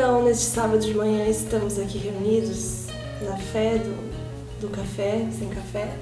[0.00, 2.86] Então, neste sábado de manhã, estamos aqui reunidos
[3.20, 5.92] na fé do, do café, sem café.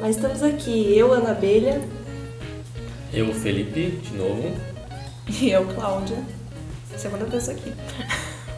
[0.00, 1.78] Mas estamos aqui, eu, Ana Abelha.
[3.12, 4.56] Eu, Felipe, de novo.
[5.28, 6.16] E eu, Cláudia.
[6.96, 7.70] Segunda vez aqui.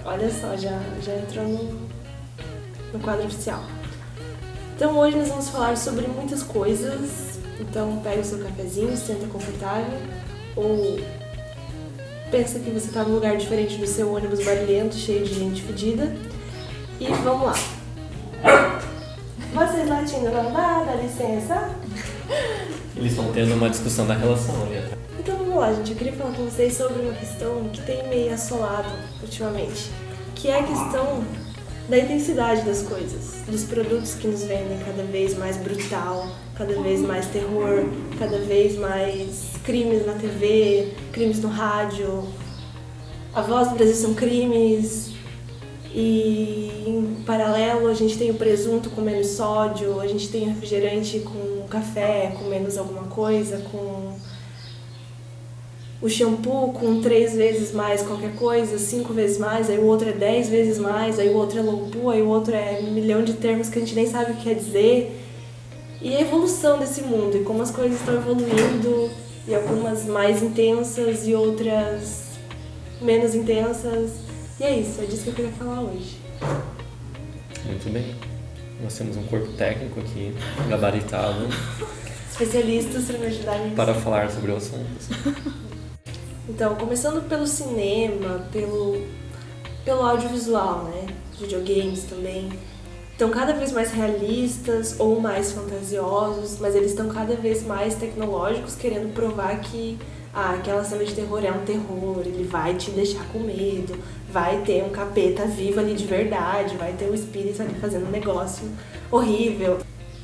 [0.05, 1.89] Olha só, já, já entrou no,
[2.93, 3.65] no quadro oficial.
[4.77, 7.41] Então hoje nós vamos falar sobre muitas coisas.
[7.59, 9.99] Então pega o seu cafezinho, senta confortável
[10.55, 11.01] ou
[12.31, 16.15] pensa que você está num lugar diferente do seu ônibus barulhento, cheio de gente fedida.
[16.99, 17.55] E vamos lá.
[19.53, 21.75] Vocês latindo não dá, dá licença?
[22.97, 24.99] Eles estão tendo uma discussão da relação ali atrás.
[25.19, 25.91] Então vamos lá, gente.
[25.91, 28.89] Eu queria falar com vocês sobre uma questão que tem meio assolado
[29.23, 29.91] ultimamente,
[30.35, 31.25] que é a questão
[31.91, 37.01] da intensidade das coisas, dos produtos que nos vendem cada vez mais brutal, cada vez
[37.01, 37.85] mais terror,
[38.17, 42.25] cada vez mais crimes na TV, crimes no rádio.
[43.35, 45.11] A voz do Brasil são crimes.
[45.93, 51.19] E em paralelo a gente tem o presunto com menos sódio, a gente tem refrigerante
[51.19, 54.15] com café com menos alguma coisa, com
[56.03, 60.13] o shampoo com três vezes mais qualquer coisa, cinco vezes mais, aí o outro é
[60.13, 63.35] dez vezes mais, aí o outro é low aí o outro é um milhão de
[63.35, 65.17] termos que a gente nem sabe o que quer dizer.
[66.01, 69.11] E a evolução desse mundo, e como as coisas estão evoluindo,
[69.47, 72.31] e algumas mais intensas e outras
[73.03, 74.13] menos intensas.
[74.59, 76.17] E é isso, é disso que eu queria falar hoje.
[77.67, 78.15] Muito bem.
[78.83, 80.35] Nós temos um corpo técnico aqui,
[80.69, 81.47] gabaritado.
[82.31, 83.77] Especialistas para me ajudar nisso.
[83.77, 84.89] Para falar sobre o assunto.
[86.51, 89.07] Então, começando pelo cinema, pelo,
[89.85, 91.07] pelo audiovisual, né?
[91.39, 92.51] Videogames também.
[93.13, 98.75] Estão cada vez mais realistas ou mais fantasiosos, mas eles estão cada vez mais tecnológicos,
[98.75, 99.97] querendo provar que
[100.35, 103.97] ah, aquela cena de terror é um terror, ele vai te deixar com medo,
[104.29, 108.11] vai ter um capeta vivo ali de verdade, vai ter um espírito ali fazendo um
[108.11, 108.69] negócio
[109.09, 109.79] horrível,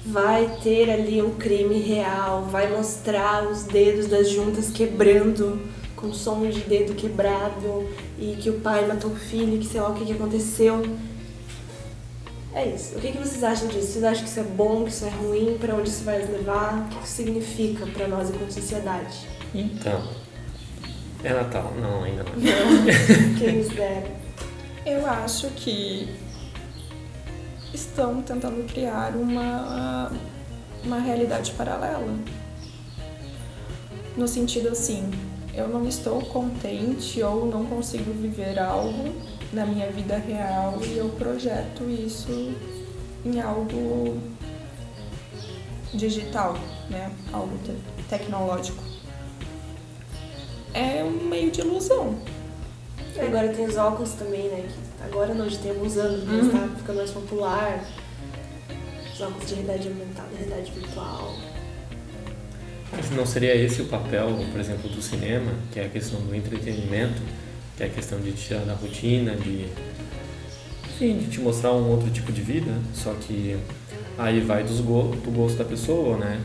[0.04, 6.48] vai ter ali um crime real, vai mostrar os dedos das juntas quebrando com som
[6.48, 10.04] de dedo quebrado e que o pai matou o filho, que sei lá o que,
[10.04, 10.82] que aconteceu.
[12.54, 12.96] É isso.
[12.96, 13.88] O que, que vocês acham disso?
[13.88, 15.58] Vocês acham que isso é bom, que isso é ruim?
[15.58, 16.78] Para onde isso vai nos levar?
[16.78, 19.26] O que, que isso significa para nós enquanto sociedade?
[19.54, 20.02] Então.
[21.22, 21.72] É Natal?
[21.80, 22.32] Não, ainda não.
[23.38, 24.10] Quem dera.
[24.86, 26.08] Eu acho que
[27.74, 30.12] estão tentando criar uma,
[30.84, 32.14] uma realidade paralela.
[34.16, 35.10] No sentido assim,
[35.56, 39.14] eu não estou contente ou não consigo viver algo
[39.52, 42.54] na minha vida real e eu projeto isso
[43.24, 44.20] em algo
[45.94, 46.54] digital,
[46.90, 47.10] né?
[47.32, 47.72] Algo te
[48.08, 48.82] tecnológico.
[50.74, 52.14] É um meio de ilusão.
[53.18, 54.68] Agora tem os óculos também, né?
[54.68, 56.50] Que agora não, já tem alguns anos, mas uhum.
[56.50, 57.84] tá ficando mais popular.
[59.10, 61.34] Os óculos de realidade aumentada, realidade virtual.
[62.92, 66.34] Mas não seria esse o papel, por exemplo, do cinema, que é a questão do
[66.34, 67.20] entretenimento,
[67.76, 69.66] que é a questão de tirar da rotina, de,
[70.84, 73.56] enfim, de te mostrar um outro tipo de vida, só que
[74.16, 76.40] aí vai dos go do gosto da pessoa, né?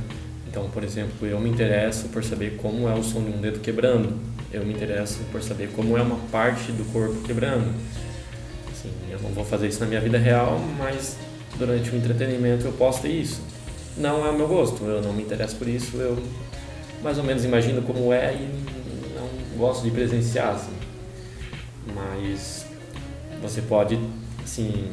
[0.47, 3.59] Então, por exemplo, eu me interesso por saber como é o som de um dedo
[3.59, 4.19] quebrando,
[4.51, 7.73] eu me interesso por saber como é uma parte do corpo quebrando.
[8.69, 11.15] Assim, eu não vou fazer isso na minha vida real, mas
[11.57, 13.50] durante o entretenimento eu posso ter isso
[13.97, 16.17] não é o meu gosto, eu não me interesso por isso, eu
[17.01, 18.49] mais ou menos imagino como é e
[19.15, 20.73] não gosto de presenciar, assim.
[21.93, 22.65] Mas
[23.41, 23.99] você pode,
[24.43, 24.91] assim,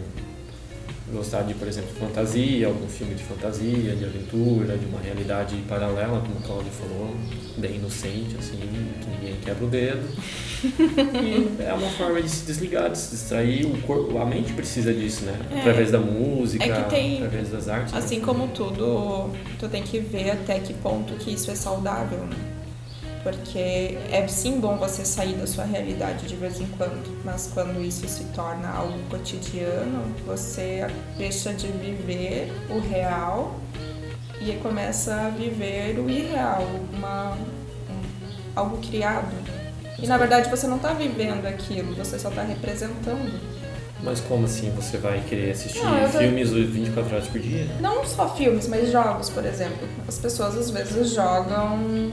[1.13, 6.21] gostar de, por exemplo, fantasia, algum filme de fantasia, de aventura, de uma realidade paralela,
[6.21, 7.15] como a Cláudia falou,
[7.57, 10.09] bem inocente, assim, que ninguém quebra o dedo.
[10.61, 13.65] E é uma forma de se desligar, de se distrair.
[13.65, 15.39] O corpo, a mente precisa disso, né?
[15.53, 15.61] É.
[15.61, 17.93] Através da música, é tem, através das artes.
[17.93, 17.99] Né?
[18.01, 18.25] Assim né?
[18.25, 22.58] como tudo, tu tem que ver até que ponto que isso é saudável, né?
[23.23, 27.81] Porque é sim bom você sair da sua realidade de vez em quando, mas quando
[27.83, 30.87] isso se torna algo cotidiano, você
[31.17, 33.61] deixa de viver o real
[34.41, 37.39] e começa a viver o irreal, uma, um,
[38.55, 39.35] algo criado.
[39.99, 43.41] E na verdade você não está vivendo aquilo, você só está representando.
[44.01, 46.19] Mas como assim você vai querer assistir não, tô...
[46.19, 47.67] filmes 24 horas por dia?
[47.81, 49.89] Não só filmes, mas jogos, por exemplo.
[50.07, 52.13] As pessoas às vezes jogam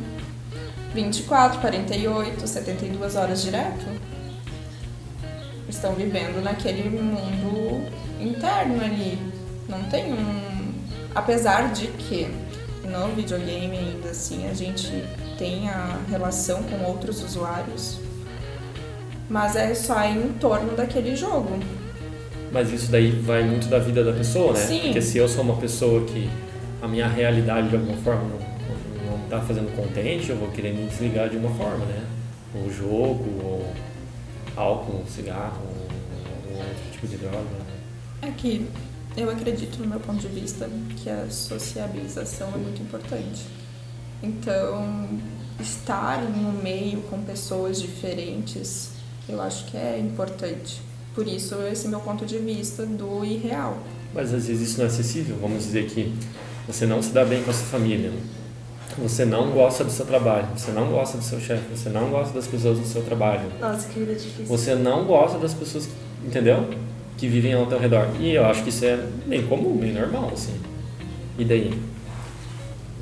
[0.95, 3.85] 24, 48, 72 horas direto.
[5.67, 7.85] Estão vivendo naquele mundo
[8.19, 9.19] interno ali.
[9.67, 10.73] Não tem um.
[11.13, 12.27] Apesar de que
[12.85, 15.03] no videogame ainda assim a gente
[15.37, 17.99] tem a relação com outros usuários.
[19.29, 21.59] Mas é só em torno daquele jogo.
[22.51, 24.59] Mas isso daí vai muito da vida da pessoa, né?
[24.59, 24.81] Sim.
[24.83, 26.29] Porque se eu sou uma pessoa que
[26.81, 28.54] a minha realidade de alguma forma não,
[29.29, 32.05] tá fazendo contente, eu vou querer me desligar de uma forma, né?
[32.53, 33.73] Ou jogo, ou
[34.55, 35.61] álcool, cigarro,
[36.49, 37.37] ou outro tipo de droga.
[37.37, 37.65] né?
[38.21, 38.67] É que
[39.17, 43.45] eu acredito, no meu ponto de vista, que a sociabilização é muito importante.
[44.21, 45.07] Então,
[45.59, 48.91] estar no meio com pessoas diferentes,
[49.27, 50.81] eu acho que é importante.
[51.13, 53.77] Por isso, esse é meu ponto de vista do irreal.
[54.13, 55.37] Mas às vezes isso não é acessível.
[55.39, 56.13] Vamos dizer que
[56.67, 58.11] você não se dá bem com a sua família,
[58.97, 62.33] você não gosta do seu trabalho, você não gosta do seu chefe, você não gosta
[62.33, 64.45] das pessoas do seu trabalho, Nossa, que vida difícil.
[64.45, 65.89] você não gosta das pessoas,
[66.25, 66.69] entendeu?
[67.17, 68.07] Que vivem ao teu redor.
[68.19, 70.53] E eu acho que isso é bem comum, bem normal, assim.
[71.37, 71.77] E daí?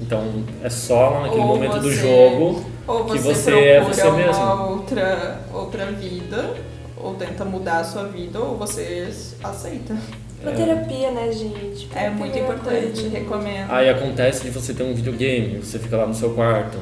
[0.02, 3.82] Então, é só lá naquele Ou momento do você- jogo Ou Que você, você é
[3.82, 4.44] você uma mesmo.
[4.72, 6.54] outra, outra vida,
[6.98, 9.08] ou tenta mudar a sua vida, ou você
[9.42, 9.96] aceita.
[10.44, 11.88] Pra terapia, né, gente?
[11.96, 13.10] É muito importante, coisa.
[13.10, 13.72] recomendo.
[13.72, 16.78] Aí acontece de você ter um videogame, você fica lá no seu quarto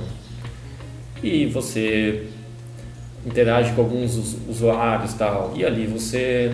[1.22, 2.28] e você
[3.26, 6.52] interage com alguns us- usuários e tal, e ali você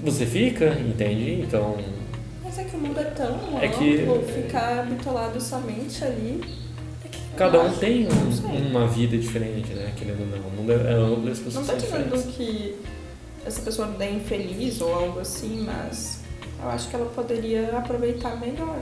[0.00, 1.42] você fica, entende?
[1.42, 1.76] Então,
[2.42, 4.04] Mas é que o mundo é tão É que-
[4.34, 6.40] ficar bitolado somente ali.
[7.36, 8.04] cada um tem
[8.42, 9.92] Não um- uma vida diferente, né?
[9.96, 12.74] Querendo ou não, o mundo é amplo e as Não pessoas tô são dizendo que
[13.44, 16.20] essa pessoa é infeliz ou algo assim, mas
[16.62, 18.80] eu acho que ela poderia aproveitar melhor.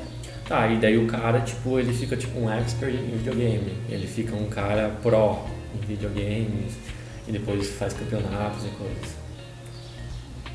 [0.48, 3.74] Tá, e daí o cara, tipo, ele fica tipo um expert em videogame.
[3.88, 6.72] Ele fica um cara pró em videogames
[7.26, 9.16] e depois faz campeonatos e coisas.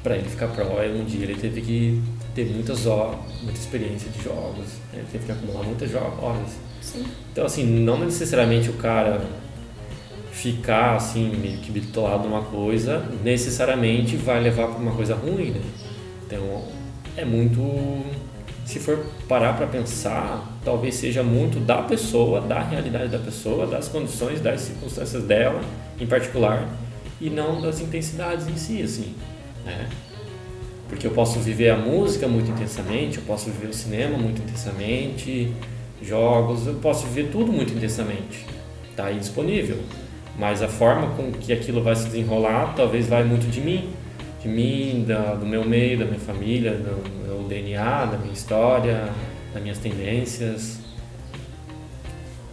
[0.01, 2.03] Pra ele ficar pró, um dia ele teve que
[2.35, 4.65] ter muitas horas, muita experiência de jogos.
[4.91, 6.57] Ele teve que acumular muitas horas.
[6.81, 7.05] Sim.
[7.31, 9.21] Então, assim, não necessariamente o cara
[10.33, 15.61] ficar, assim, meio que bitolado numa coisa, necessariamente vai levar para uma coisa ruim, né?
[16.25, 16.63] Então,
[17.15, 17.61] é muito...
[18.65, 23.87] Se for parar para pensar, talvez seja muito da pessoa, da realidade da pessoa, das
[23.87, 25.61] condições, das circunstâncias dela,
[25.99, 26.67] em particular,
[27.21, 29.13] e não das intensidades em si, assim,
[29.63, 29.87] né?
[30.89, 35.53] Porque eu posso viver a música muito intensamente, eu posso viver o cinema muito intensamente,
[36.01, 38.45] jogos, eu posso viver tudo muito intensamente.
[38.95, 39.77] Tá aí disponível.
[40.37, 43.93] Mas a forma com que aquilo vai se desenrolar talvez vai muito de mim.
[44.41, 49.09] De mim, da, do meu meio, da minha família, do meu DNA, da minha história,
[49.53, 50.79] das minhas tendências.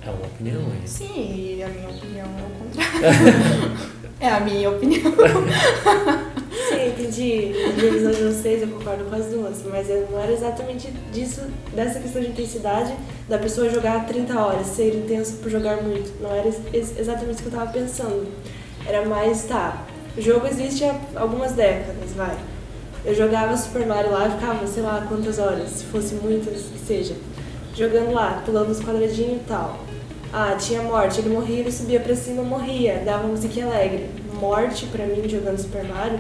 [0.07, 0.87] É uma opinião aí.
[0.87, 3.77] Sim, a minha opinião é o contrário.
[4.21, 5.13] é a minha opinião.
[7.25, 11.43] A visão de vocês, eu concordo com as duas, mas não era exatamente disso,
[11.75, 12.95] dessa questão de intensidade
[13.29, 16.11] da pessoa jogar 30 horas, ser intenso por jogar muito.
[16.23, 18.27] Não era ex- exatamente isso que eu tava pensando.
[18.87, 19.87] Era mais, tá,
[20.17, 22.35] o jogo existe há algumas décadas, vai.
[23.05, 27.15] Eu jogava Super Mario lá, ficava, sei lá, quantas horas, se fosse muitas, que seja.
[27.77, 29.79] Jogando lá, pulando os quadradinhos e tal.
[30.33, 34.09] Ah, tinha morte, ele morria, ele subia pra cima, morria, dava musiquinha alegre.
[34.41, 36.19] Morte, pra mim, jogando Super Mario,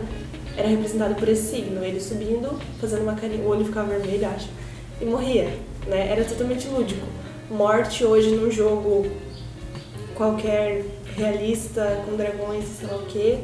[0.60, 4.48] era representado por esse signo, ele subindo, fazendo uma carinha, o olho ficava vermelho, acho,
[5.00, 5.48] e morria,
[5.86, 6.08] né?
[6.10, 7.06] Era totalmente lúdico.
[7.50, 9.06] Morte hoje num jogo
[10.14, 10.84] qualquer
[11.16, 13.38] realista, com dragões sei lá o quê,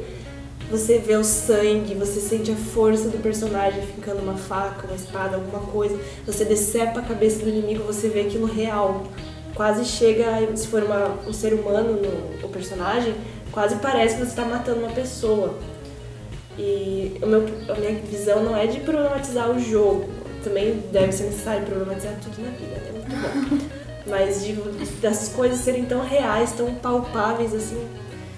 [0.69, 5.35] você vê o sangue, você sente a força do personagem ficando uma faca, uma espada,
[5.35, 9.03] alguma coisa, você decepa a cabeça do inimigo, você vê aquilo real.
[9.55, 13.15] Quase chega, se for uma, um ser humano no o personagem,
[13.51, 15.57] quase parece que você está matando uma pessoa.
[16.57, 20.09] E o meu, a minha visão não é de problematizar o jogo.
[20.43, 22.91] Também deve ser necessário problematizar tudo na vida, né?
[22.93, 23.67] Muito bom.
[24.09, 24.53] Mas de,
[25.01, 27.85] das coisas serem tão reais, tão palpáveis, assim,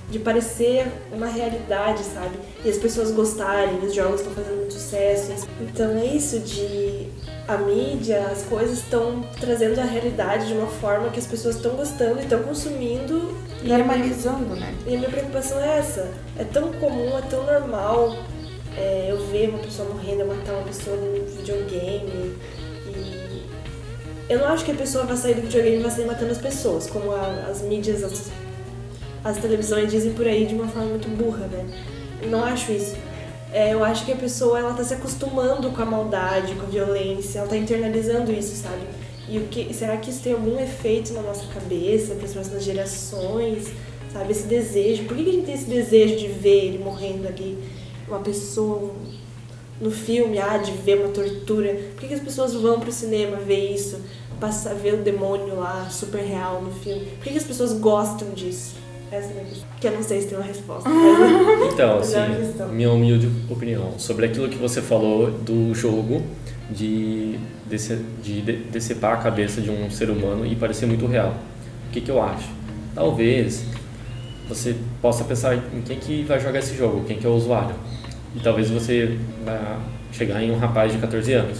[0.09, 2.37] de parecer uma realidade, sabe?
[2.65, 5.47] E as pessoas gostarem, os jogos estão fazendo muito sucesso.
[5.61, 7.07] Então é isso de
[7.47, 11.75] a mídia, as coisas estão trazendo a realidade de uma forma que as pessoas estão
[11.75, 13.35] gostando e estão consumindo.
[13.63, 14.73] E Normalizando, né?
[14.87, 16.09] e a minha preocupação é essa.
[16.37, 18.15] É tão comum, é tão normal
[18.77, 22.35] é, eu ver uma pessoa morrendo, eu matar uma pessoa no videogame.
[22.87, 23.43] E
[24.29, 26.37] eu não acho que a pessoa vai sair do videogame e vai sair matando as
[26.37, 28.29] pessoas, como a- as mídias, as,
[29.23, 31.65] as televisões dizem por aí de uma forma muito burra, né?
[32.21, 32.95] Eu não acho isso.
[33.51, 36.69] É, eu acho que a pessoa ela tá se acostumando com a maldade, com a
[36.69, 38.83] violência, ela tá internalizando isso, sabe?
[39.29, 42.63] E o que será que isso tem algum efeito na nossa cabeça, para as próximas
[42.63, 43.67] gerações,
[44.11, 44.31] sabe?
[44.31, 45.03] Esse desejo.
[45.03, 47.57] Por que que a gente tem esse desejo de ver ele morrendo ali,
[48.07, 48.91] uma pessoa
[49.79, 51.73] no filme, ah, de ver uma tortura?
[51.93, 53.99] Por que, que as pessoas vão pro cinema ver isso,
[54.39, 57.05] passar ver o demônio lá super real no filme?
[57.05, 58.75] Por que, que as pessoas gostam disso?
[59.11, 59.67] Essa é a minha questão.
[59.79, 60.89] Que eu não sei se tem uma resposta.
[61.73, 66.21] Então, é assim, minha humilde opinião sobre aquilo que você falou do jogo
[66.69, 71.35] de, dece- de de- decepar a cabeça de um ser humano e parecer muito real.
[71.87, 72.49] O que, que eu acho?
[72.95, 73.65] Talvez
[74.47, 77.75] você possa pensar em quem que vai jogar esse jogo, quem que é o usuário.
[78.35, 79.77] E talvez você vai
[80.11, 81.59] chegar em um rapaz de 14 anos.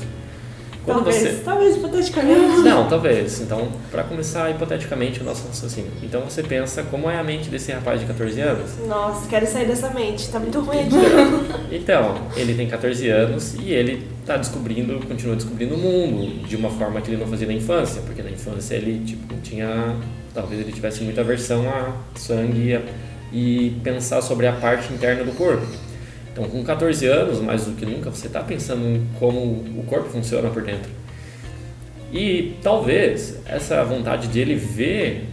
[0.86, 2.57] Quando talvez, você talvez, hipoteticamente.
[2.62, 3.41] não, talvez.
[3.41, 5.91] Então, para começar hipoteticamente o nosso raciocínio.
[6.01, 8.71] Então você pensa como é a mente desse rapaz de 14 anos?
[8.88, 10.29] Nossa, quero sair dessa mente.
[10.29, 10.95] Tá muito ruim aqui.
[11.71, 16.69] Então, ele tem 14 anos e ele está descobrindo, continua descobrindo o mundo de uma
[16.69, 19.95] forma que ele não fazia na infância, porque na infância ele tipo tinha,
[20.33, 25.31] talvez ele tivesse muita aversão a sangue e e pensar sobre a parte interna do
[25.33, 25.65] corpo.
[26.39, 29.39] Então, com 14 anos, mais do que nunca, você está pensando em como
[29.77, 30.89] o corpo funciona por dentro.
[32.13, 35.25] E talvez essa vontade de ele ver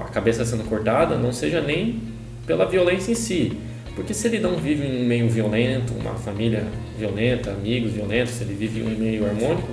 [0.00, 2.00] a cabeça sendo cortada não seja nem
[2.46, 3.52] pela violência em si.
[3.94, 6.64] Porque se ele não vive em um meio violento, uma família
[6.98, 9.68] violenta, amigos violentos, se ele vive em um meio harmônico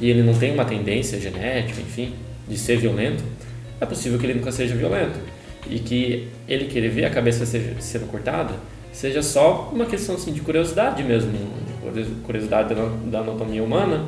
[0.00, 2.12] e ele não tem uma tendência genética, enfim,
[2.48, 3.22] de ser violento,
[3.80, 5.18] é possível que ele nunca seja violento.
[5.70, 8.52] E que ele querer ver a cabeça sendo cortada
[8.96, 11.30] seja só uma questão assim, de curiosidade mesmo,
[11.92, 12.74] de curiosidade
[13.10, 14.06] da, anatomia humana,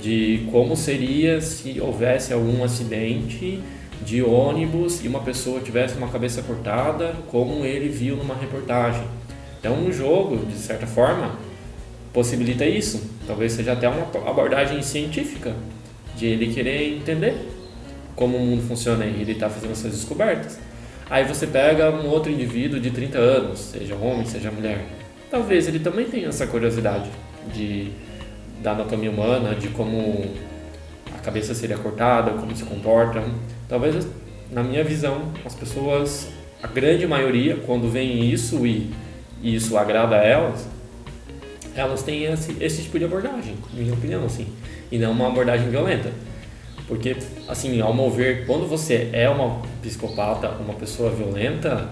[0.00, 3.60] de como seria se houvesse algum acidente
[4.02, 9.04] de ônibus e uma pessoa tivesse uma cabeça cortada, como ele viu numa reportagem.
[9.58, 11.36] Então, um jogo, de certa forma,
[12.10, 13.10] possibilita isso.
[13.26, 15.54] Talvez seja até uma abordagem científica
[16.16, 17.34] de ele querer entender
[18.16, 20.58] como o mundo funciona e ele está fazendo essas descobertas.
[21.10, 24.86] Aí você pega um outro indivíduo de 30 anos, seja homem, seja mulher.
[25.28, 27.10] Talvez ele também tenha essa curiosidade
[27.52, 27.90] de,
[28.62, 30.24] da anatomia humana, de como
[31.12, 33.24] a cabeça seria cortada, como se comporta.
[33.68, 34.06] Talvez,
[34.52, 36.28] na minha visão, as pessoas,
[36.62, 38.92] a grande maioria, quando veem isso e,
[39.42, 40.68] e isso agrada a elas,
[41.74, 44.46] elas têm esse, esse tipo de abordagem, na minha opinião, assim,
[44.92, 46.12] e não uma abordagem violenta.
[46.90, 47.16] Porque,
[47.46, 51.88] assim, ao meu ver, quando você é uma psicopata, uma pessoa violenta,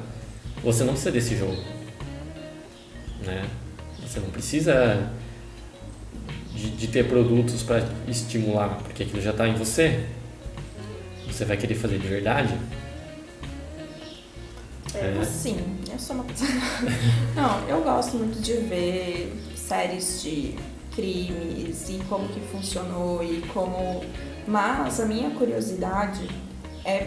[0.60, 1.62] você não precisa desse jogo.
[3.24, 3.44] Né?
[4.02, 5.08] Você não precisa
[6.52, 10.04] de, de ter produtos para estimular, porque aquilo já está em você.
[11.28, 12.58] Você vai querer fazer de verdade?
[14.96, 15.24] É.
[15.24, 15.58] Sim,
[15.92, 16.50] eu sou uma pessoa.
[17.36, 20.56] Não, eu gosto muito de ver séries de
[20.98, 24.02] crimes e como que funcionou e como.
[24.46, 26.28] Mas a minha curiosidade
[26.84, 27.06] é,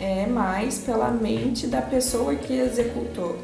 [0.00, 3.36] é mais pela mente da pessoa que executou.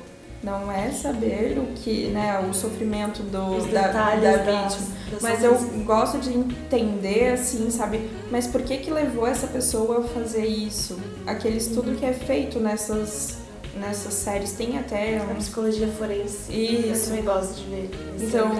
[0.42, 4.86] Não é saber o que, né, o sofrimento do, Os da, da vítima.
[5.10, 5.54] das Mas eu
[5.84, 8.08] gosto de entender, assim, sabe?
[8.30, 10.98] Mas por que que levou essa pessoa a fazer isso?
[11.26, 13.38] Aquele estudo que é feito nessas,
[13.74, 15.38] nessas séries tem até A uns...
[15.38, 16.52] psicologia forense.
[16.52, 17.06] Eu Isso.
[17.06, 17.90] também gosto de ver.
[18.20, 18.50] Então,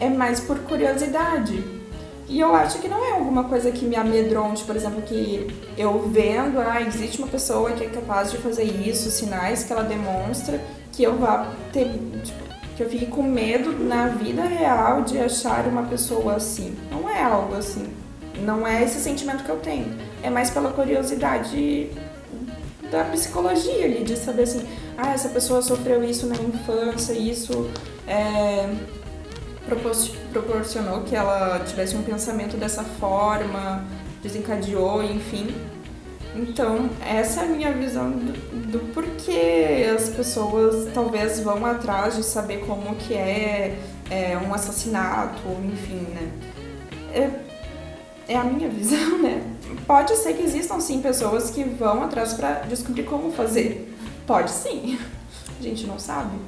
[0.00, 1.62] é mais por curiosidade.
[2.28, 5.46] E eu acho que não é alguma coisa que me amedronte, por exemplo, que
[5.78, 9.82] eu vendo, ah, existe uma pessoa que é capaz de fazer isso, sinais que ela
[9.82, 10.60] demonstra,
[10.92, 11.86] que eu vá ter,
[12.22, 16.76] tipo, que eu fique com medo na vida real de achar uma pessoa assim.
[16.90, 17.88] Não é algo assim.
[18.44, 19.96] Não é esse sentimento que eu tenho.
[20.22, 21.90] É mais pela curiosidade
[22.90, 24.66] da psicologia ali, de saber assim,
[24.98, 27.70] ah, essa pessoa sofreu isso na infância, isso
[28.06, 28.68] é,
[30.32, 33.84] proporcionou que ela tivesse um pensamento dessa forma,
[34.22, 35.54] desencadeou, enfim.
[36.34, 38.32] Então, essa é a minha visão do,
[38.70, 43.78] do porquê as pessoas talvez vão atrás de saber como que é,
[44.10, 46.30] é, um assassinato, enfim, né?
[47.12, 47.30] É,
[48.28, 49.42] é a minha visão, né?
[49.86, 53.92] Pode ser que existam sim pessoas que vão atrás para descobrir como fazer.
[54.26, 54.98] Pode sim.
[55.58, 56.38] A gente não sabe.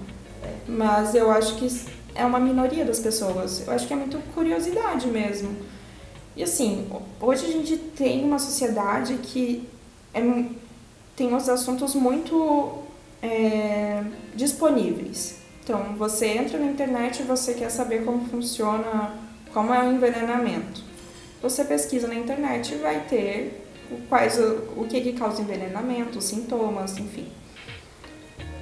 [0.69, 1.69] Mas eu acho que
[2.15, 3.67] é uma minoria das pessoas.
[3.67, 5.57] Eu acho que é muito curiosidade mesmo.
[6.37, 6.89] E assim,
[7.21, 9.69] hoje a gente tem uma sociedade que
[10.15, 10.21] é,
[11.17, 12.79] tem os assuntos muito
[13.23, 14.03] é,
[14.35, 15.39] disponíveis.
[15.63, 19.15] Então, você entra na internet e você quer saber como funciona,
[19.53, 20.83] como é o envenenamento.
[21.43, 23.67] Você pesquisa na internet e vai ter
[24.09, 27.27] quais o, o que, que causa envenenamento, os sintomas, enfim.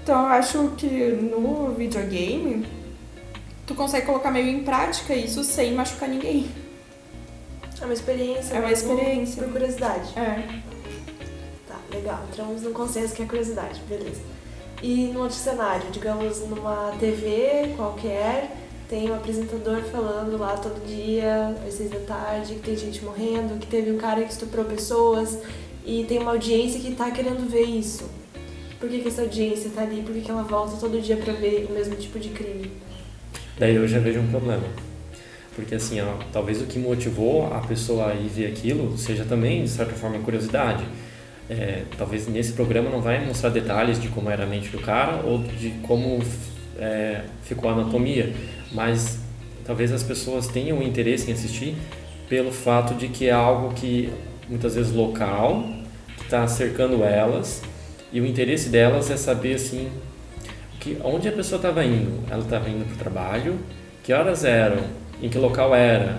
[0.03, 2.67] Então, eu acho que no videogame
[3.69, 6.51] tu consegue colocar meio em prática isso sem machucar ninguém.
[7.81, 8.55] É uma experiência.
[8.55, 9.43] É uma mesmo experiência.
[9.43, 10.19] Por curiosidade.
[10.19, 10.63] É.
[11.69, 12.25] Tá, legal.
[12.33, 14.21] Entramos num consenso que é curiosidade, beleza.
[14.83, 18.51] E no outro cenário, digamos numa TV qualquer,
[18.89, 23.59] tem um apresentador falando lá todo dia, às seis da tarde, que tem gente morrendo,
[23.59, 25.39] que teve um cara que estuprou pessoas
[25.85, 28.09] e tem uma audiência que tá querendo ver isso.
[28.81, 30.03] Por que, que essa audiência tá ali?
[30.03, 32.71] Por que, que ela volta todo dia pra ver o mesmo tipo de crime?
[33.59, 34.65] Daí eu já vejo um problema.
[35.55, 39.65] Porque assim, ó, talvez o que motivou a pessoa a ir ver aquilo seja também,
[39.65, 40.85] de certa forma, curiosidade.
[41.51, 45.23] É, talvez nesse programa não vai mostrar detalhes de como era a mente do cara
[45.25, 46.23] ou de como
[46.79, 48.33] é, ficou a anatomia,
[48.71, 49.19] mas
[49.65, 51.75] talvez as pessoas tenham interesse em assistir
[52.29, 54.13] pelo fato de que é algo que
[54.49, 55.65] muitas vezes local,
[56.17, 57.63] que está cercando elas,
[58.13, 59.89] e o interesse delas é saber assim
[60.81, 62.25] que onde a pessoa estava indo.
[62.31, 63.59] Ela estava indo para o trabalho,
[64.03, 64.83] que horas eram,
[65.23, 66.19] em que local era,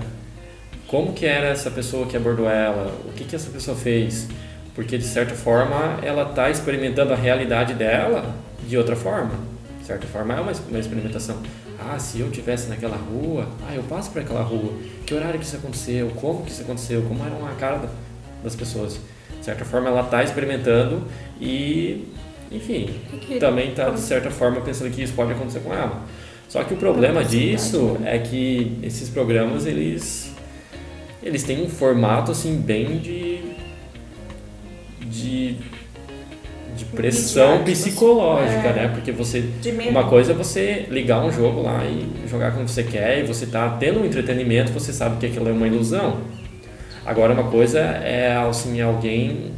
[0.89, 4.28] como que era essa pessoa que abordou ela, o que que essa pessoa fez,
[4.74, 8.36] porque de certa forma ela está experimentando a realidade dela
[8.68, 9.32] de outra forma.
[9.80, 11.38] De certa forma é uma, uma experimentação.
[11.80, 14.74] Ah, se eu tivesse naquela rua, ah, eu passo por aquela rua.
[15.06, 16.10] Que horário que isso aconteceu?
[16.16, 17.04] Como que isso aconteceu?
[17.04, 17.89] Como era a cara
[18.44, 19.00] das pessoas?
[19.38, 21.04] De certa forma ela está experimentando
[21.39, 22.08] e,
[22.51, 22.89] enfim,
[23.39, 26.03] também está de certa forma pensando que isso pode acontecer com ela.
[26.48, 30.34] Só que o problema disso é que esses programas eles
[31.22, 33.39] eles têm um formato assim bem de
[35.01, 35.58] de,
[36.75, 38.74] de pressão psicológica, é.
[38.74, 38.88] né?
[38.88, 39.44] Porque você
[39.89, 43.46] uma coisa é você ligar um jogo lá e jogar como você quer e você
[43.46, 46.18] tá tendo um entretenimento, você sabe que aquilo é uma ilusão.
[47.06, 49.51] Agora uma coisa é assim alguém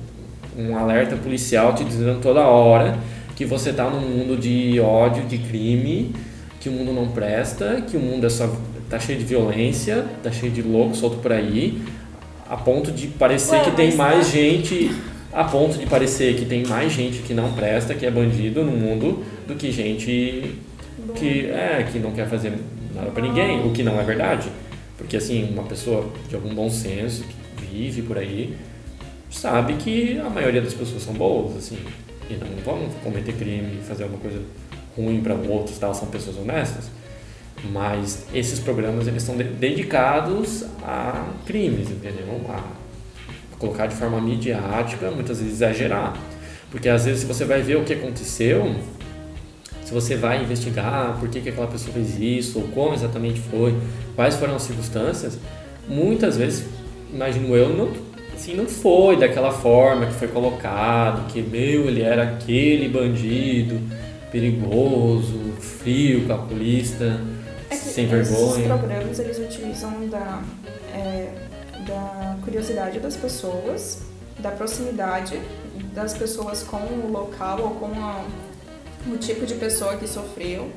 [0.58, 2.98] um alerta policial te dizendo toda hora
[3.36, 6.14] que você está num mundo de ódio, de crime
[6.60, 8.48] que o mundo não presta, que o mundo é só
[8.88, 11.82] tá cheio de violência, tá cheio de louco solto por aí,
[12.48, 14.34] a ponto de parecer Ué, que tem mais tá...
[14.34, 14.92] gente,
[15.34, 18.74] a ponto de parecer que tem mais gente que não presta, que é bandido no
[18.74, 20.56] mundo, do que gente
[21.00, 21.14] Bom.
[21.14, 22.54] que é que não quer fazer
[22.94, 24.50] nada para ninguém, o que não é verdade,
[24.98, 28.56] porque assim uma pessoa de algum bom senso que vive por aí
[29.32, 31.78] sabe que a maioria das pessoas são boas, assim,
[32.30, 34.42] e não vão cometer crime, fazer alguma coisa
[34.96, 36.90] ruim para outros, tal, são pessoas honestas.
[37.72, 42.42] Mas esses programas eles são dedicados a crimes, entendeu?
[42.50, 42.64] A
[43.58, 46.18] colocar de forma midiática, muitas vezes exagerar.
[46.72, 48.76] Porque às vezes se você vai ver o que aconteceu,
[49.84, 53.78] se você vai investigar por que, que aquela pessoa fez isso, ou como exatamente foi,
[54.16, 55.38] quais foram as circunstâncias,
[55.88, 56.66] muitas vezes,
[57.14, 57.92] imagino eu, não,
[58.42, 63.80] assim, não foi daquela forma que foi colocado, que, meu, ele era aquele bandido,
[64.32, 67.22] perigoso, frio, calculista,
[67.70, 68.50] é sem vergonha.
[68.50, 70.42] Esses programas eles utilizam da,
[70.92, 71.30] é,
[71.86, 74.02] da curiosidade das pessoas,
[74.40, 75.40] da proximidade
[75.94, 78.26] das pessoas com o local ou com a,
[79.08, 80.72] o tipo de pessoa que sofreu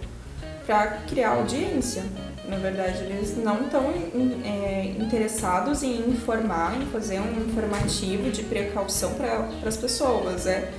[0.67, 2.03] para criar audiência.
[2.49, 3.91] Na verdade, eles não estão
[4.45, 10.71] é, interessados em informar, em fazer um informativo de precaução para as pessoas, é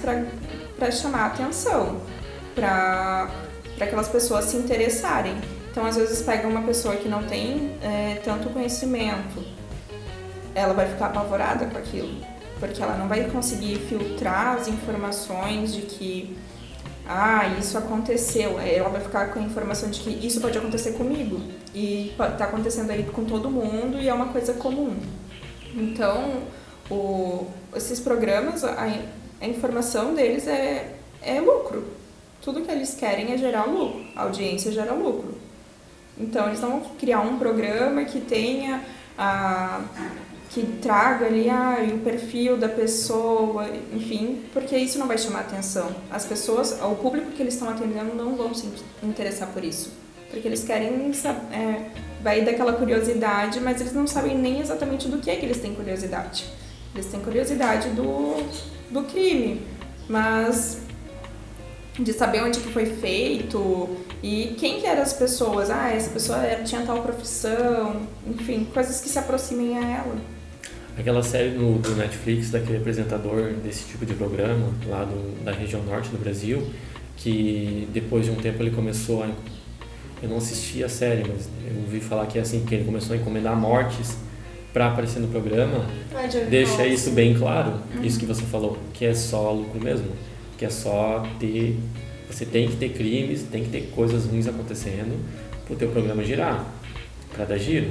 [0.00, 0.24] para
[0.76, 2.00] para chamar atenção,
[2.54, 3.30] para
[3.80, 5.34] aquelas pessoas se interessarem.
[5.70, 9.44] Então, às vezes, pega uma pessoa que não tem é, tanto conhecimento,
[10.54, 12.16] ela vai ficar apavorada com aquilo,
[12.58, 16.36] porque ela não vai conseguir filtrar as informações de que,
[17.08, 18.58] ah, isso aconteceu.
[18.58, 21.40] Ela vai ficar com a informação de que isso pode acontecer comigo
[21.74, 24.96] e está acontecendo aí com todo mundo e é uma coisa comum.
[25.74, 26.42] Então,
[26.90, 28.88] o, esses programas, a,
[29.40, 31.84] a informação deles é, é lucro.
[32.42, 34.04] Tudo que eles querem é gerar lucro.
[34.16, 35.36] A audiência gera lucro.
[36.18, 38.82] Então, eles não vão criar um programa que tenha
[39.18, 39.80] a
[40.56, 45.94] que traga ali ah, o perfil da pessoa, enfim, porque isso não vai chamar atenção.
[46.10, 48.66] As pessoas, o público que eles estão atendendo não vão se
[49.02, 49.92] interessar por isso,
[50.30, 51.12] porque eles querem
[51.52, 51.90] é,
[52.22, 55.74] vai daquela curiosidade, mas eles não sabem nem exatamente do que é que eles têm
[55.74, 56.46] curiosidade.
[56.94, 58.36] Eles têm curiosidade do
[58.90, 59.60] do crime,
[60.08, 60.78] mas
[61.98, 65.68] de saber onde que foi feito e quem que eram as pessoas.
[65.68, 70.35] Ah, essa pessoa tinha tal profissão, enfim, coisas que se aproximem a ela.
[70.98, 75.82] Aquela série no, do Netflix daquele apresentador desse tipo de programa lá do, da região
[75.82, 76.66] norte do Brasil,
[77.16, 79.30] que depois de um tempo ele começou a
[80.22, 83.14] eu não assisti a série, mas eu ouvi falar que é assim que ele começou
[83.14, 84.16] a encomendar mortes
[84.72, 85.86] para aparecer no programa,
[86.50, 88.02] deixa isso bem claro, uhum.
[88.02, 90.08] isso que você falou, que é só lucro mesmo,
[90.58, 91.78] que é só ter,
[92.30, 95.18] você tem que ter crimes, tem que ter coisas ruins acontecendo
[95.64, 96.66] para o teu programa girar,
[97.34, 97.90] para dar giro.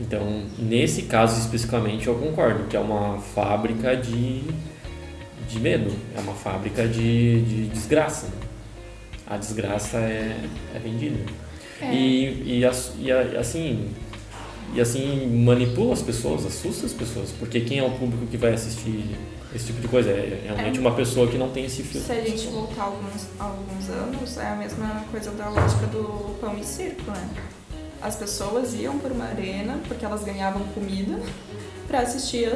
[0.00, 4.42] Então, nesse caso especificamente, eu concordo que é uma fábrica de,
[5.48, 8.28] de medo, é uma fábrica de, de desgraça.
[9.26, 10.36] A desgraça é,
[10.74, 11.18] é vendida.
[11.80, 11.92] É.
[11.94, 13.90] E, e, e assim,
[14.74, 18.52] e assim manipula as pessoas, assusta as pessoas, porque quem é o público que vai
[18.54, 19.04] assistir
[19.54, 20.10] esse tipo de coisa?
[20.10, 20.80] É realmente É.
[20.80, 22.06] uma pessoa que não tem esse filtro.
[22.06, 26.56] Se a gente voltar alguns, alguns anos, é a mesma coisa da lógica do pão
[26.58, 27.28] e circo, né?
[28.02, 31.20] As pessoas iam por uma arena porque elas ganhavam comida
[31.86, 32.50] para assistir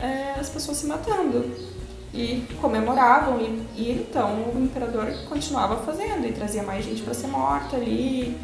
[0.00, 1.76] é, as pessoas se matando.
[2.14, 7.26] E comemoravam, e, e então o imperador continuava fazendo e trazia mais gente para ser
[7.26, 8.38] morta ali.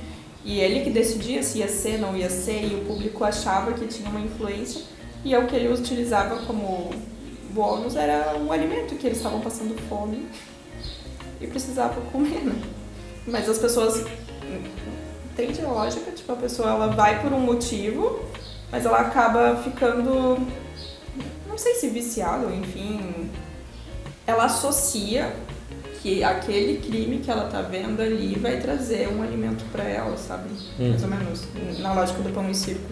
[0.45, 3.87] E ele que decidia se ia ser, não ia ser, e o público achava que
[3.87, 4.83] tinha uma influência.
[5.25, 6.91] E é o que ele utilizava como
[7.53, 10.27] bônus era um alimento que eles estavam passando fome
[11.41, 12.61] e precisavam comer, né?
[13.27, 14.05] Mas as pessoas
[15.33, 18.21] entende a lógica, tipo, a pessoa ela vai por um motivo,
[18.71, 20.39] mas ela acaba ficando
[21.53, 23.29] não sei se viciada, ou enfim,
[24.27, 25.35] ela associa
[26.03, 30.49] que aquele crime que ela tá vendo ali vai trazer um alimento para ela, sabe?
[30.81, 30.89] Hum.
[30.89, 31.43] Mais ou menos,
[31.79, 32.91] na lógica do pão e circo.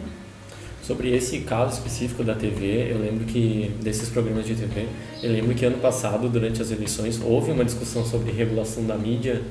[0.83, 4.87] Sobre esse caso específico da TV, eu lembro que, desses programas de TV,
[5.22, 9.42] eu lembro que ano passado, durante as eleições, houve uma discussão sobre regulação da mídia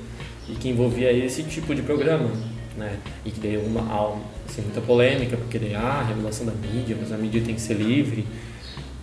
[0.48, 2.30] e que envolvia esse tipo de programa,
[2.80, 2.98] né?
[3.26, 3.82] E que deu uma,
[4.48, 7.76] assim, muita polêmica, porque daí, ah, regulação da mídia, mas a mídia tem que ser
[7.76, 8.26] livre,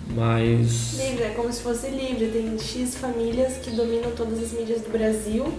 [0.09, 0.95] mas...
[0.99, 2.27] Livre, é como se fosse livre.
[2.29, 5.53] Tem X famílias que dominam todas as mídias do Brasil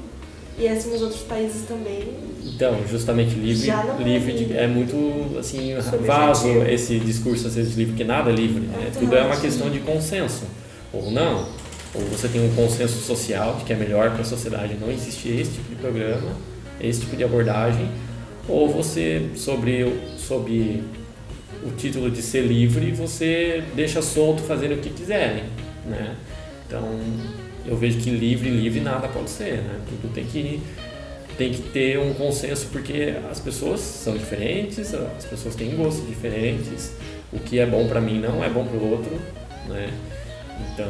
[0.58, 2.04] e assim nos outros países também.
[2.44, 5.76] Então, justamente livre, é livre de- é muito assim
[6.06, 8.68] vaso esse discurso às vezes de livre, que nada é livre?
[8.88, 10.46] É tudo é uma questão de consenso
[10.94, 11.48] ou não.
[11.94, 15.40] Ou você tem um consenso social de que é melhor para a sociedade não existir
[15.40, 16.32] esse tipo de programa,
[16.82, 17.90] esse tipo de abordagem,
[18.48, 20.84] ou você sobre o- sobre
[21.66, 25.44] o título de ser livre, você deixa solto fazendo o que quiserem,
[25.86, 26.16] né?
[26.68, 27.00] Então,
[27.66, 29.80] eu vejo que livre, livre nada pode ser, né?
[29.90, 30.62] Tudo tem que
[31.38, 36.94] tem que ter um consenso porque as pessoas são diferentes, as pessoas têm gostos diferentes.
[37.32, 39.12] O que é bom para mim não é bom para o outro,
[39.70, 39.90] né?
[40.74, 40.88] Então,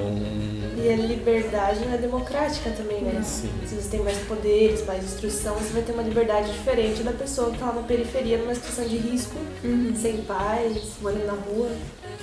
[0.78, 3.22] E a liberdade não é democrática também, né?
[3.24, 3.50] Sim.
[3.66, 7.52] Se você tem mais poderes, mais instrução, você vai ter uma liberdade diferente da pessoa
[7.52, 9.36] que tá lá na periferia, numa situação de risco,
[9.96, 11.70] sem paz, morando na rua.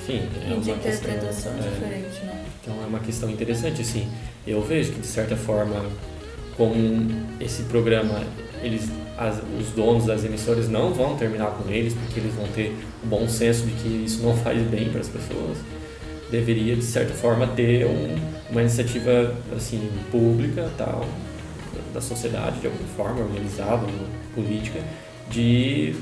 [0.03, 2.45] enfim, é uma de interpretação questão, é, diferente, né?
[2.63, 4.09] Então é uma questão interessante, assim.
[4.47, 5.87] Eu vejo que de certa forma,
[6.57, 8.23] como esse programa,
[8.63, 12.75] eles, as- os donos das emissoras não vão terminar com eles, porque eles vão ter
[13.03, 15.57] o bom senso de que isso não faz bem para as pessoas.
[16.31, 18.17] Deveria de certa forma ter um-
[18.51, 21.05] uma iniciativa assim pública, tal,
[21.93, 23.87] da sociedade de alguma forma organizada,
[24.35, 24.81] política,
[25.31, 25.95] de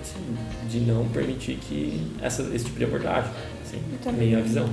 [0.00, 0.36] assim,
[0.68, 3.30] de não permitir que essa, esse tipo de abordagem,
[3.64, 4.68] assim, também- minha visão.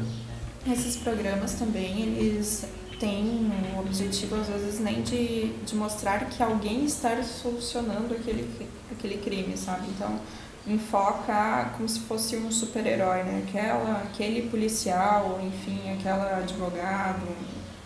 [0.69, 2.65] Esses programas também, eles
[2.99, 8.49] têm o objetivo, às vezes, nem de, de mostrar que alguém está solucionando aquele,
[8.91, 9.87] aquele crime, sabe?
[9.95, 10.19] Então,
[10.67, 13.43] enfoca como se fosse um super-herói, né?
[13.47, 17.25] Aquela, aquele policial, enfim, aquela advogado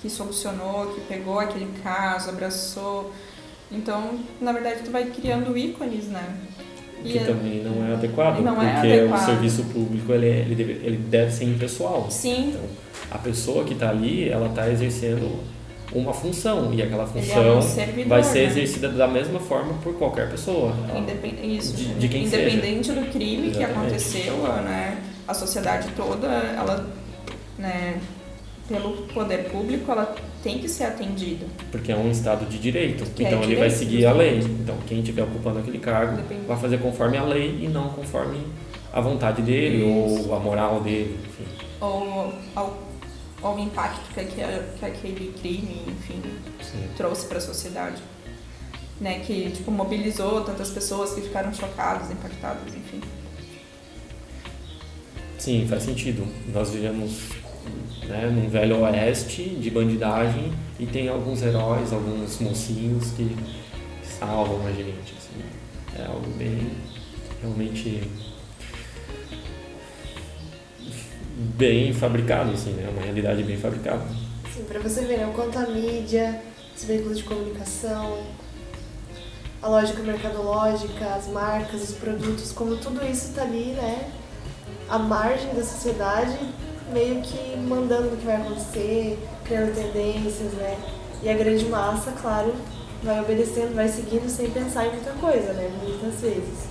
[0.01, 3.13] que solucionou, que pegou aquele caso, abraçou.
[3.71, 6.37] Então, na verdade, tu vai criando ícones, né?
[7.03, 9.21] que E- também não é adequado, Não é porque adequado.
[9.21, 12.07] o serviço público ele, é- ele, deve, ele deve ser impessoal.
[12.11, 12.61] Sim, Então,
[13.09, 15.39] a pessoa que está ali, ela está exercendo
[15.93, 18.45] uma função e aquela é função um servidor, vai ser né?
[18.45, 20.73] exercida da mesma forma por qualquer pessoa.
[20.97, 22.43] Independ- Isso, de- de quem seja.
[22.49, 23.77] independente do crime que Exatamente.
[23.79, 26.87] aconteceu, né, a sociedade toda, ela,
[27.57, 27.97] né,
[28.67, 31.45] pelo poder público, ela tem que ser atendida.
[31.71, 33.03] Porque é um estado de direito.
[33.13, 34.39] Que é então ele vai seguir a lei.
[34.39, 36.45] Então quem estiver ocupando aquele cargo Depende.
[36.47, 38.39] vai fazer conforme a lei e não conforme
[38.93, 40.29] a vontade dele Isso.
[40.29, 41.19] ou a moral dele.
[41.27, 41.43] Enfim.
[41.81, 42.77] Ou ao,
[43.41, 46.21] ao impacto que, aquele- que aquele crime, enfim,
[46.61, 46.87] Sim.
[46.97, 48.01] trouxe para a sociedade.
[48.99, 53.01] Né, que tipo, mobilizou tantas pessoas que ficaram chocadas, impactadas, enfim.
[55.39, 56.27] Sim, faz sentido.
[56.53, 57.19] Nós vivemos
[58.07, 63.35] né, num velho oeste de bandidagem e tem alguns heróis, alguns mocinhos que
[64.19, 65.15] salvam a gente.
[65.17, 65.99] assim.
[65.99, 66.71] É algo bem
[67.41, 68.03] realmente
[71.57, 72.89] bem fabricado, assim, né?
[72.89, 74.03] Uma realidade bem fabricada.
[74.45, 76.41] Assim, pra você ver, né, o quanto a mídia,
[76.75, 78.19] os veículos de comunicação,
[79.61, 84.09] a lógica mercadológica, as marcas, os produtos, como tudo isso tá ali, né?
[84.89, 86.37] À margem da sociedade,
[86.91, 90.77] meio que mandando o que vai acontecer, criando tendências, né?
[91.23, 92.53] E a grande massa, claro,
[93.03, 95.69] vai obedecendo, vai seguindo sem pensar em muita coisa, né?
[95.83, 96.70] Muitas vezes.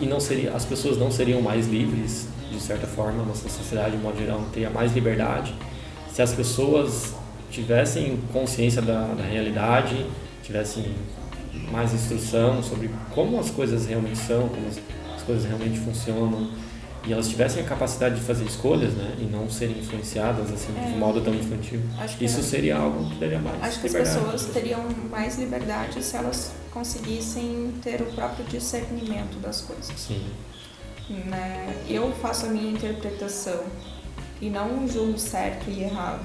[0.00, 3.96] E não seria, as pessoas não seriam mais livres, de certa forma, a nossa sociedade,
[3.96, 5.54] de modo geral, não teria mais liberdade
[6.12, 7.12] se as pessoas
[7.50, 10.06] tivessem consciência da, da realidade,
[10.44, 10.94] tivessem
[11.72, 14.78] mais instrução sobre como as coisas realmente são, como as,
[15.16, 16.50] as coisas realmente funcionam,
[17.06, 20.90] e elas tivessem a capacidade de fazer escolhas, né, e não serem influenciadas assim É.
[20.92, 21.80] de modo tão infantil,
[22.20, 22.42] isso é.
[22.42, 24.18] seria algo que daria mais Acho que as liberdade.
[24.24, 29.94] pessoas teriam mais liberdade se elas conseguissem ter o próprio discernimento das coisas.
[29.96, 30.26] Sim.
[31.08, 31.84] Né?
[31.88, 33.62] Eu faço a minha interpretação
[34.40, 36.24] e não julgo certo e errado.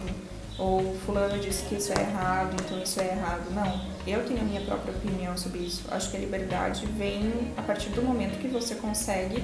[0.57, 3.49] Ou fulano disse que isso é errado, então isso é errado.
[3.51, 5.83] Não, eu tenho a minha própria opinião sobre isso.
[5.89, 9.41] Acho que a liberdade vem a partir do momento que você consegue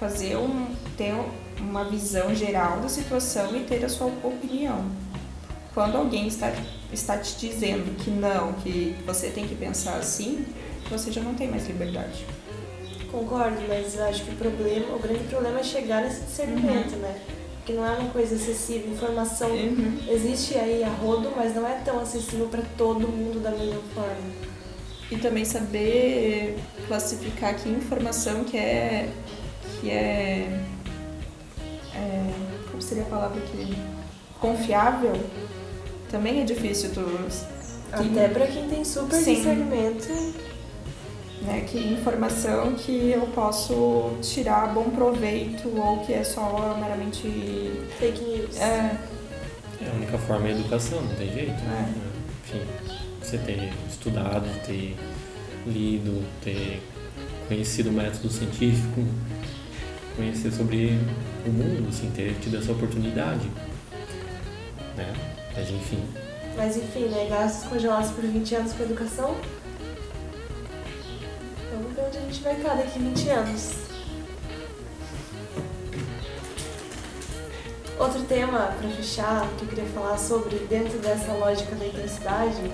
[0.00, 1.14] fazer um, ter
[1.60, 4.84] uma visão geral da situação e ter a sua opinião.
[5.76, 6.50] Quando alguém está,
[6.90, 10.46] está te dizendo que não, que você tem que pensar assim,
[10.88, 12.24] você já não tem mais liberdade.
[13.12, 17.20] Concordo, mas acho que o problema, o grande problema é chegar nesse discernimento, né?
[17.56, 19.50] Porque não é uma coisa acessível, informação
[20.08, 24.32] existe aí a rodo, mas não é tão acessível para todo mundo da mesma forma.
[25.10, 26.56] E também saber
[26.88, 29.10] classificar que informação que é.
[29.78, 30.58] que é.
[31.94, 32.32] é
[32.70, 33.76] como seria a palavra aqui?
[34.40, 35.12] Confiável,
[36.16, 37.00] também é difícil tu.
[37.96, 39.34] que- Até para quem tem super Sim.
[39.36, 40.08] discernimento,
[41.42, 47.22] né, que informação que eu posso tirar bom proveito ou que é só meramente.
[47.98, 48.56] fake news.
[48.60, 48.98] É,
[49.82, 51.52] É, a única forma é a educação, não tem jeito.
[51.52, 51.94] né?
[51.94, 52.56] É.
[52.56, 52.66] Enfim,
[53.22, 54.96] você ter estudado, ter
[55.66, 56.82] lido, ter
[57.46, 59.04] conhecido o método científico,
[60.16, 60.98] conhecer sobre
[61.46, 63.48] o mundo, assim, ter tido essa oportunidade.
[64.96, 65.12] Né?
[65.56, 66.06] Mas enfim,
[66.54, 67.28] Mas enfim, né?
[67.30, 69.34] Gastos congelados por 20 anos com educação.
[71.72, 73.72] Vamos ver onde a gente vai estar daqui 20 anos.
[77.98, 82.70] Outro tema para fechar que eu queria falar sobre dentro dessa lógica da intensidade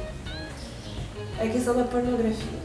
[1.39, 2.59] é a questão da pornografia.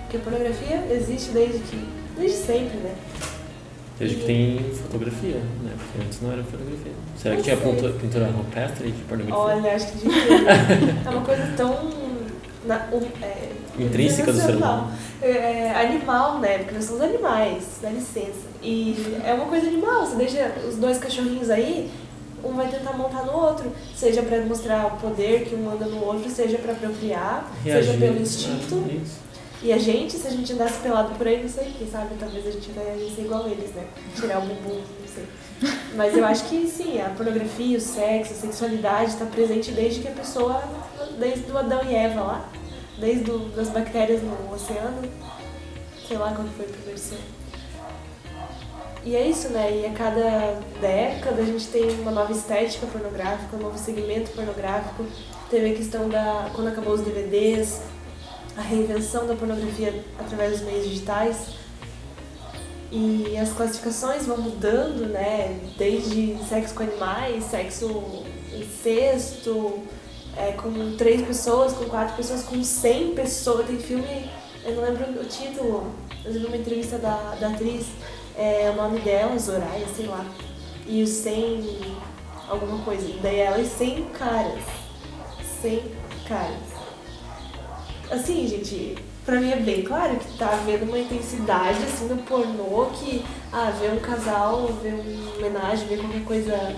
[0.00, 1.76] Porque a pornografia existe desde que
[2.16, 2.94] desde sempre, né?
[3.98, 5.72] Desde que tem fotografia, né?
[5.76, 6.92] Porque antes não era fotografia.
[7.16, 9.44] Será que tinha pintura, pintura rupestre de pornografia?
[9.56, 10.12] Olha, acho que devia.
[11.06, 11.90] É uma coisa tão
[12.66, 14.90] na- um- é, Intrínseca do ser humano.
[15.22, 16.58] É, animal, né?
[16.58, 18.46] Porque nós somos animais, dá licença.
[18.62, 21.88] E é uma coisa animal, você deixa os dois cachorrinhos aí,
[22.44, 26.04] um vai tentar montar no outro, seja pra demonstrar o poder que um manda no
[26.04, 27.98] outro, seja pra procriar, seja Reagir.
[28.00, 28.84] pelo instinto.
[28.90, 29.18] É, isso.
[29.62, 32.14] E a gente, se a gente andasse pelado por aí, não sei o que, sabe?
[32.18, 33.84] Talvez a gente ia ser igual eles, né?
[34.14, 35.26] Tirar o bumbum, não sei.
[35.96, 40.08] Mas eu acho que sim, a pornografia, o sexo, a sexualidade está presente desde que
[40.08, 40.62] a pessoa,
[41.18, 42.48] desde o Adão e Eva lá,
[43.00, 45.02] desde o, das bactérias no oceano,
[46.06, 47.18] sei lá quando foi o primeiro ser.
[49.04, 49.80] E é isso, né?
[49.80, 55.04] E a cada década a gente tem uma nova estética pornográfica, um novo segmento pornográfico.
[55.50, 56.50] Teve a questão da.
[56.54, 57.80] quando acabou os DVDs,
[58.58, 61.36] a reinvenção da pornografia através dos meios digitais.
[62.90, 65.60] E as classificações vão mudando, né?
[65.76, 69.78] Desde sexo com animais, sexo incesto,
[70.36, 73.66] é, com três pessoas, com quatro pessoas, com cem pessoas.
[73.66, 74.28] Tem filme,
[74.64, 75.92] eu não lembro o título,
[76.24, 77.86] eu vi uma entrevista da, da atriz,
[78.36, 80.24] é, o nome dela, Zoraya, sei lá.
[80.86, 81.94] E os 100,
[82.48, 83.06] alguma coisa.
[83.22, 84.64] Daí ela e 100 caras.
[85.60, 85.82] 100
[86.26, 86.77] caras.
[88.10, 92.86] Assim, gente, pra mim é bem claro que tá havendo uma intensidade assim no pornô
[92.94, 96.76] que, ah, ver um casal, ver uma homenagem, ver qualquer coisa,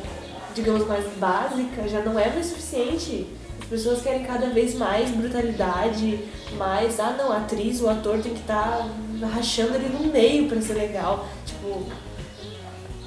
[0.55, 3.29] digamos, mais básica, já não é mais suficiente.
[3.61, 6.19] As pessoas querem cada vez mais brutalidade,
[6.57, 8.89] mais, ah não, a atriz, o ator tem que estar
[9.33, 11.29] rachando ali no meio pra ser legal.
[11.47, 11.87] Tipo,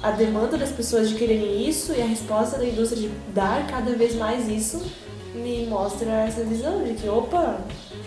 [0.02, 3.92] a demanda das pessoas de quererem isso e a resposta da indústria de dar cada
[3.92, 4.82] vez mais isso
[5.34, 7.60] me mostra essa visão de que, opa,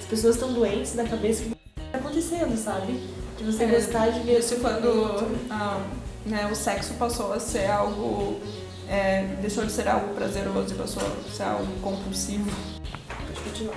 [0.09, 2.99] pessoas estão doentes da cabeça, o que está acontecendo, sabe?
[3.37, 5.79] De você É, gostar de ver Isso quando ah,
[6.25, 8.39] né, o sexo passou a ser algo.
[8.89, 12.49] é, deixou de ser algo prazeroso e passou a ser algo compulsivo.
[13.25, 13.75] Pode continuar.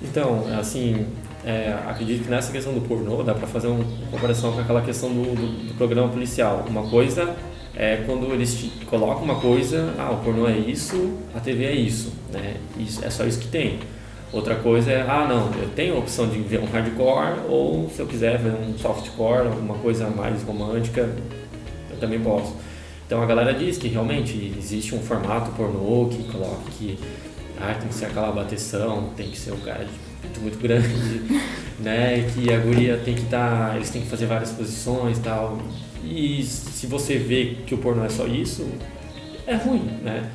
[0.00, 1.06] Então, assim,
[1.44, 5.10] é, acredito que nessa questão do pornô dá pra fazer uma comparação com aquela questão
[5.12, 6.64] do, do- do programa policial.
[6.68, 7.34] Uma coisa
[7.74, 11.74] é quando eles te colocam uma coisa, ah, o pornô é isso, a TV é
[11.74, 12.56] isso, né?
[12.78, 13.78] Isso, é só isso que tem.
[14.32, 18.00] Outra coisa é, ah, não, eu tenho a opção de ver um hardcore ou se
[18.00, 21.08] eu quiser ver um softcore, alguma coisa mais romântica,
[21.90, 22.54] eu também posso.
[23.06, 26.98] Então a galera diz que realmente existe um formato pornô que coloca que
[27.58, 30.88] ah, tem que ser aquela bateção, tem que ser um cara de pinto muito grande,
[31.80, 32.30] né?
[32.34, 35.58] Que a guria tem que estar, eles têm que fazer várias posições e tal.
[36.04, 38.68] E se você vê que o pornô é só isso,
[39.46, 40.30] é ruim, né?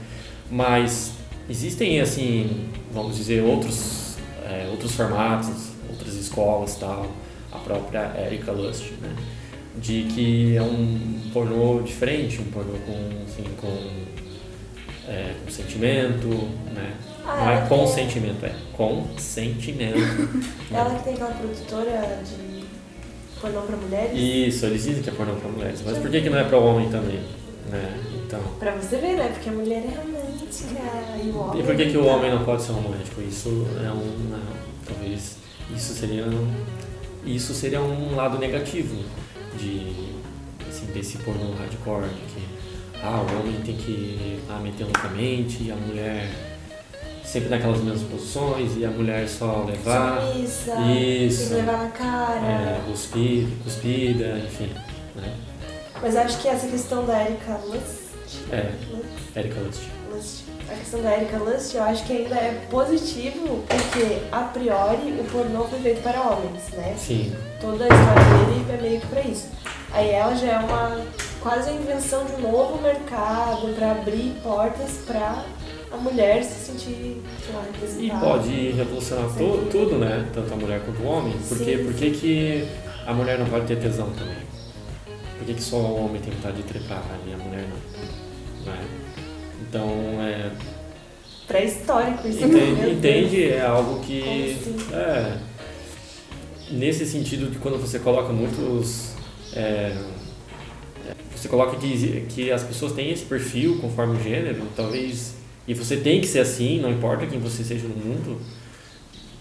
[0.50, 1.14] Mas
[1.48, 7.08] existem assim, vamos dizer, outros, é, outros formatos, outras escolas tal,
[7.52, 9.14] a própria Erika Lust, né?
[9.78, 16.28] De que é um pornô diferente, um pornô com, assim, com, é, com sentimento,
[16.74, 16.94] né?
[17.26, 19.96] Ah, Não é consentimento, é consentimento.
[20.70, 22.64] tem- Ela que tem aquela produtora de
[23.42, 24.12] pornô pra mulheres.
[24.16, 26.58] Isso, eles dizem que é pornô para mulheres, mas por que, que não é para
[26.58, 27.20] homem também?
[27.72, 28.00] Né?
[28.26, 29.30] Então, Pra você ver, né?
[29.34, 30.23] Porque a mulher é romântica
[31.56, 33.22] e por que, que o homem não pode ser romântico?
[33.22, 33.50] Isso
[33.84, 34.30] é um.
[34.30, 34.40] não,
[34.86, 35.38] talvez
[35.76, 36.26] isso seria.
[37.26, 39.02] Isso seria um lado negativo
[39.58, 40.12] de,
[40.68, 42.46] assim, desse pornô hardcore, que
[43.02, 46.30] ah, o homem tem que lá meter loucamente e a mulher
[47.24, 50.22] sempre naquelas mesmas posições e a mulher só levar.
[50.22, 51.54] Submissa, Isso.
[51.54, 52.46] levar na cara.
[52.46, 54.70] É, cuspida, cuspida, enfim.
[55.16, 55.34] Né?
[56.02, 58.52] Mas acho que essa questão da Erika Lust.
[58.52, 58.72] É.
[59.40, 60.03] Erika Lust.
[60.14, 60.44] Lust.
[60.72, 65.24] A questão da Erika Lust, eu acho que ainda é positivo, porque a priori o
[65.32, 66.96] pornô foi feito para homens, né?
[66.98, 69.48] Sim, Toda a história dele é meio que pra isso.
[69.92, 71.02] Aí ela já é uma
[71.42, 75.44] quase a invenção de um novo mercado para abrir portas para
[75.92, 77.22] a mulher se sentir,
[77.54, 78.26] lá, E representada.
[78.26, 80.28] pode revolucionar to- tudo, né?
[80.34, 81.36] Tanto a mulher quanto o homem.
[81.48, 81.84] Porque Sim.
[81.86, 82.68] por que, que
[83.06, 84.38] a mulher não pode ter tesão também?
[85.38, 88.74] Por que, que só o homem tem vontade de trepar e a mulher não?
[88.74, 88.80] Né?
[89.74, 89.90] Então,
[90.22, 90.52] é,
[91.48, 92.46] Pré-histórico isso.
[92.46, 93.44] entende, entende?
[93.50, 94.22] É algo que.
[94.22, 94.78] Assim?
[94.94, 95.38] É,
[96.70, 99.14] nesse sentido de quando você coloca muitos.
[99.56, 99.98] é,
[101.36, 105.38] você coloca que, que as pessoas têm esse perfil conforme o gênero, talvez.
[105.68, 108.40] E você tem que ser assim, não importa quem você seja no mundo,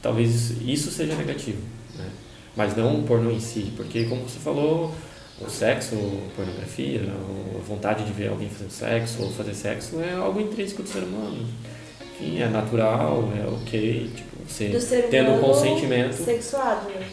[0.01, 1.61] talvez isso seja negativo.
[1.95, 2.09] Né?
[2.57, 4.95] Mas não o pornô em si, porque, como você falou,
[5.41, 5.97] o sexo,
[6.37, 10.89] pornografia, a vontade de ver alguém fazendo sexo ou fazer sexo é algo intrínseco do
[10.89, 11.47] ser humano.
[12.21, 14.11] Enfim, é natural, é ok.
[14.15, 16.13] Tipo, você Do ser tendo consentimento.
[16.15, 17.07] Sexuado, né?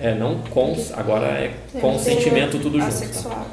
[0.00, 3.22] É, não cons, agora é Tem consentimento tudo junto.
[3.28, 3.46] Tá?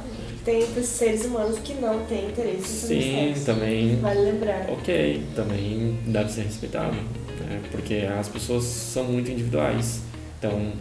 [0.44, 3.46] Tem seres humanos que não têm interesse Sim, sexo.
[3.46, 4.65] também Vale lembrar.
[4.70, 7.62] ok, também deve ser respeitado, né?
[7.70, 10.02] porque as pessoas são muito individuais.
[10.39, 10.72] Então,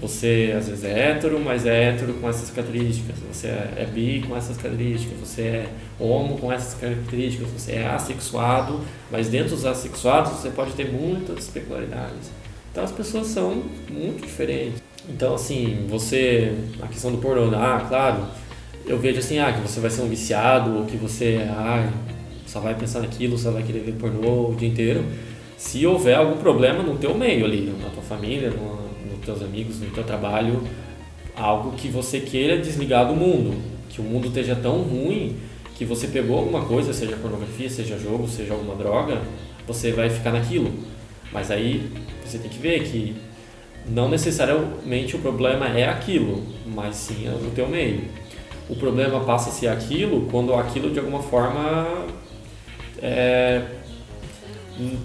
[0.00, 3.16] você às vezes é hétero, mas é hétero com essas características.
[3.32, 5.18] Você é, é bi com essas características.
[5.20, 5.66] Você é
[5.98, 7.48] homo com essas características.
[7.50, 8.80] Você é assexuado,
[9.10, 12.30] mas dentro dos assexuados você pode ter muitas peculiaridades.
[12.70, 14.82] Então, as pessoas são muito diferentes.
[15.08, 16.52] Então, assim, você,
[16.82, 18.26] a questão do pornô, ah, claro,
[18.84, 21.88] eu vejo assim, ah, que você vai ser um viciado, ou que você, ah,
[22.46, 25.04] só vai pensar naquilo, só vai querer ver pornô o dia inteiro.
[25.56, 28.83] Se houver algum problema no teu meio ali, na tua família, no,
[29.24, 30.62] teus amigos, no teu trabalho,
[31.36, 33.56] algo que você queira desligar do mundo,
[33.88, 35.36] que o mundo esteja tão ruim
[35.76, 39.20] que você pegou alguma coisa, seja pornografia, seja jogo, seja alguma droga,
[39.66, 40.72] você vai ficar naquilo.
[41.32, 41.90] Mas aí
[42.24, 43.16] você tem que ver que
[43.88, 48.02] não necessariamente o problema é aquilo, mas sim o teu meio.
[48.68, 52.06] O problema passa a ser aquilo quando aquilo de alguma forma
[53.02, 53.62] é,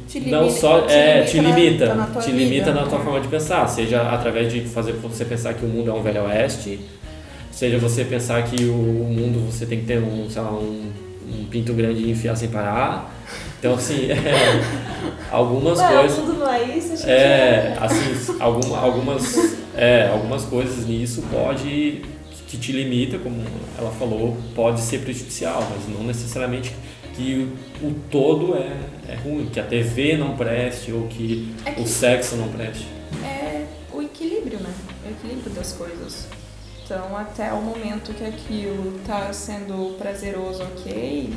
[0.07, 2.73] Te não limita- só te é, limita te na- limita, na tua te vida, limita
[2.73, 2.87] na né?
[2.89, 6.01] tua forma de pensar, seja através de fazer você pensar que o mundo é um
[6.01, 6.79] velho oeste,
[7.51, 10.91] seja você pensar que o mundo você tem que ter um, sei lá, um,
[11.31, 13.13] um pinto grande e enfiar sem parar.
[13.59, 14.59] Então assim, é,
[15.31, 17.07] algumas Ué, coisas o mundo não é isso?
[17.07, 22.01] É, assim, alguma, algumas, é, algumas coisas nisso pode
[22.47, 23.43] que te limita, como
[23.77, 26.73] ela falou, pode ser prejudicial, mas não necessariamente
[27.19, 27.51] que
[27.83, 31.85] o todo é, é ruim, que a TV não preste ou que É que o
[31.87, 32.87] sexo não preste.
[33.23, 34.73] é o equilíbrio, né?
[35.05, 36.27] O equilíbrio das coisas.
[36.85, 41.33] Então, até o momento que aquilo tá sendo prazeroso, ok,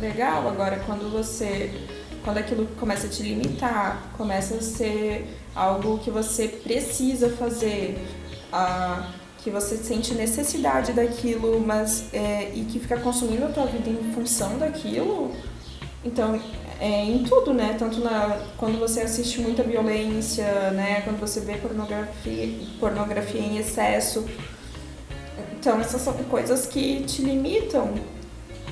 [0.00, 0.48] legal.
[0.48, 1.72] Agora, quando você.
[2.24, 7.98] Quando aquilo começa a te limitar, começa a ser algo que você precisa fazer,
[8.52, 9.12] a,
[9.46, 14.12] que você sente necessidade daquilo, mas é, e que fica consumindo a tua vida em
[14.12, 15.30] função daquilo,
[16.04, 16.40] então
[16.80, 17.76] é em tudo, né?
[17.78, 21.00] Tanto na, quando você assiste muita violência, né?
[21.02, 24.26] Quando você vê pornografia, pornografia em excesso.
[25.52, 27.94] Então essas são coisas que te limitam.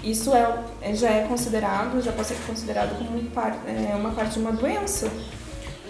[0.02, 4.32] Isso é, é- já é considerado, já pode ser considerado como par, é, uma parte
[4.32, 5.08] de uma doença.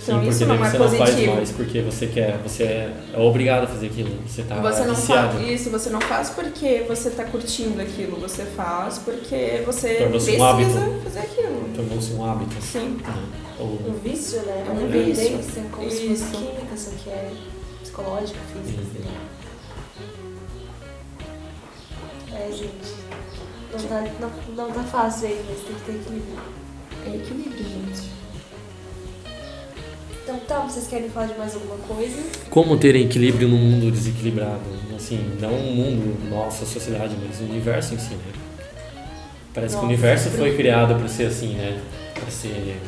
[0.06, 1.34] Então Sim, isso porque não é você não faz positivo.
[1.36, 5.38] mais porque você quer, você é obrigado a fazer aquilo, você tá Você não viciado.
[5.38, 10.30] faz isso, você não faz porque você tá curtindo aquilo, você faz porque você Tornou-se
[10.30, 11.00] um precisa hábito.
[11.04, 11.68] fazer aquilo.
[11.74, 12.54] Tornou-se um hábito.
[12.62, 12.98] Sim.
[13.02, 13.14] né?
[13.58, 14.64] Ou, Um vício, né?
[14.66, 15.14] É um Uma vício.
[15.24, 16.30] dependência, como se fosse Isso.
[16.32, 17.30] química, só que é
[17.82, 19.08] psicológica, física,
[22.30, 22.36] Uhum.
[22.36, 22.94] É, gente.
[23.72, 24.30] Não tá, não,
[24.66, 26.38] não tá fácil aí, mas tem que ter equilíbrio.
[27.06, 28.10] É equilíbrio, gente.
[30.34, 32.16] Então Tá, vocês querem falar de mais alguma coisa?
[32.50, 34.60] Como ter equilíbrio num mundo desequilibrado?
[34.96, 38.32] Assim, não o mundo, nossa sociedade, mas o universo em si, né?
[39.52, 41.80] Parece Nossa, que o universo foi criado para ser assim, né?
[42.14, 42.80] Para ser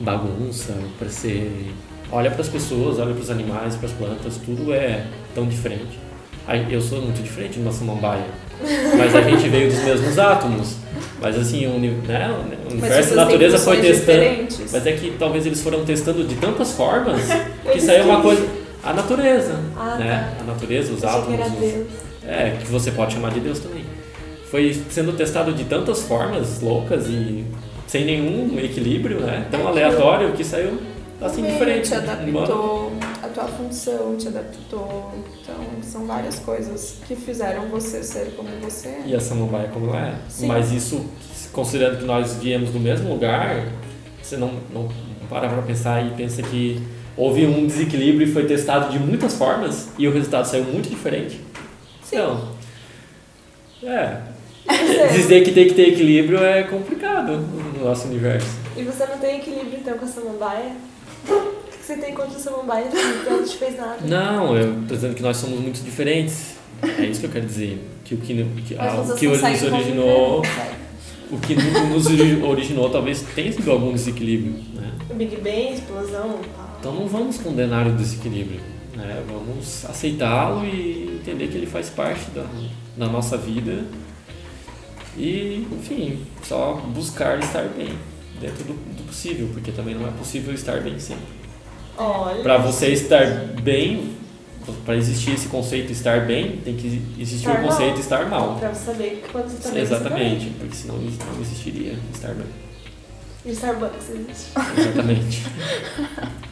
[0.00, 1.72] bagunça, para ser.
[2.10, 5.98] Olha para as pessoas, olha para os animais, para as plantas, tudo é tão diferente.
[6.68, 8.26] Eu sou muito diferente de uma samambaia,
[8.98, 10.74] mas a gente veio dos mesmos átomos.
[11.20, 12.34] Mas assim, o, né,
[12.68, 14.18] o universo, a natureza foi testando.
[14.20, 14.72] Diferentes.
[14.72, 17.20] Mas é que talvez eles foram testando de tantas formas
[17.72, 18.46] que saiu uma que- coisa.
[18.82, 20.32] A natureza, Ah, né?
[20.40, 21.38] A natureza, os átomos.
[21.46, 22.00] os-.
[22.26, 23.84] É, que você pode chamar de Deus também.
[24.50, 27.44] Foi sendo testado de tantas formas loucas e
[27.86, 29.44] sem nenhum equilíbrio, né?
[29.50, 30.78] Tão É aleatório que saiu
[31.26, 31.88] assim Também diferente.
[31.88, 32.92] Te Mano, adaptou
[33.22, 35.12] a tua função, te adaptou.
[35.40, 39.02] Então, são várias coisas que fizeram você ser como você é.
[39.06, 40.14] E a samambaia como ela é.
[40.28, 40.46] Sim.
[40.46, 41.04] Mas isso,
[41.52, 43.66] considerando que nós viemos do mesmo lugar,
[44.22, 44.88] você não, não
[45.28, 46.82] para pra pensar e pensa que
[47.16, 51.40] houve um desequilíbrio e foi testado de muitas formas e o resultado saiu muito diferente.
[52.02, 52.16] Sim.
[52.16, 52.48] Então,
[53.84, 54.20] é,
[55.12, 58.58] dizer que tem que ter equilíbrio é complicado no nosso universo.
[58.76, 60.72] E você não tem equilíbrio então com a samambaia?
[61.34, 62.86] O que você tem contra a samambaia?
[62.88, 63.98] Então não te fez nada.
[64.04, 66.54] Não, eu tô dizendo que nós somos muito diferentes.
[66.82, 67.78] É isso que eu quero dizer.
[68.04, 68.34] Que o que,
[68.66, 70.42] que, ah, o que nos originou,
[71.30, 74.92] o que nos ori- originou talvez tenha sido algum desequilíbrio, né?
[75.08, 76.76] O Big Bang, explosão, pá.
[76.80, 78.60] Então não vamos condenar o desequilíbrio,
[78.96, 79.22] né?
[79.28, 82.44] Vamos aceitá-lo e entender que ele faz parte da,
[82.96, 83.84] da nossa vida
[85.16, 87.90] e, enfim, só buscar estar bem
[88.40, 91.22] dentro do, do possível, porque também não é possível estar bem sempre.
[91.96, 92.42] Olha.
[92.42, 93.26] Para você estar
[93.62, 94.16] bem,
[94.84, 98.00] para existir esse conceito estar bem, tem que existir Estar o conceito mal.
[98.00, 98.56] estar mal.
[98.56, 102.46] Pra você saber que quando você tá bem, Exatamente, porque senão não existiria estar bem.
[102.46, 102.52] Tá.
[103.44, 104.50] E Starbucks existe.
[104.78, 105.42] Exatamente.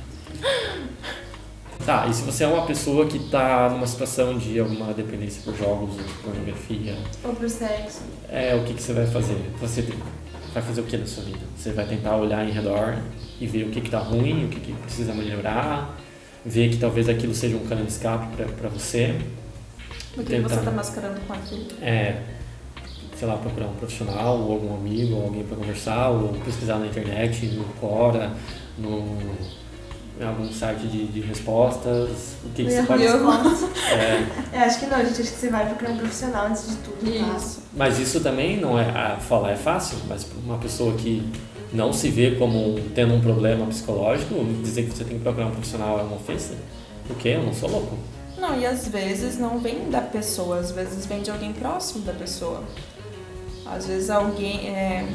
[1.85, 5.55] tá, e se você é uma pessoa que está numa situação de alguma dependência por
[5.57, 8.01] jogos, pornografia, Ou pro sexo.
[8.29, 9.37] é o que, que você vai fazer?
[9.61, 9.83] Você
[10.53, 11.41] vai fazer o que na sua vida?
[11.57, 12.99] Você vai tentar olhar em redor
[13.41, 15.97] e ver o que está ruim, o que, que precisa melhorar,
[16.45, 19.15] ver que talvez aquilo seja um cano de escape para você.
[20.17, 20.49] O que Tentar.
[20.49, 21.67] você tá mascarando com aquilo?
[21.81, 22.23] É,
[23.17, 26.87] sei lá, procurar um profissional, ou algum amigo, ou alguém para conversar, ou pesquisar na
[26.87, 28.33] internet, no Quora,
[28.79, 29.19] no,
[30.21, 32.11] em algum site de, de respostas,
[32.45, 33.05] o que, que você pode...
[33.05, 33.19] Eu-
[33.93, 35.23] É, É, acho que não, gente.
[35.23, 36.99] Acho que você vai procurar um profissional antes de tudo.
[37.01, 37.37] tá?
[37.37, 37.63] Isso.
[37.75, 41.23] mas isso também não é, a, falar é fácil, mas para uma pessoa que
[41.73, 45.51] não se vê como tendo um problema psicológico, dizer que você tem que procurar um
[45.53, 46.55] profissional é uma ofensa?
[47.07, 47.31] Por quê?
[47.31, 47.97] Eu não sou louco.
[48.39, 52.13] Não, e às vezes não vem da pessoa, às vezes vem de alguém próximo da
[52.13, 52.63] pessoa.
[53.67, 55.07] Às vezes alguém, é,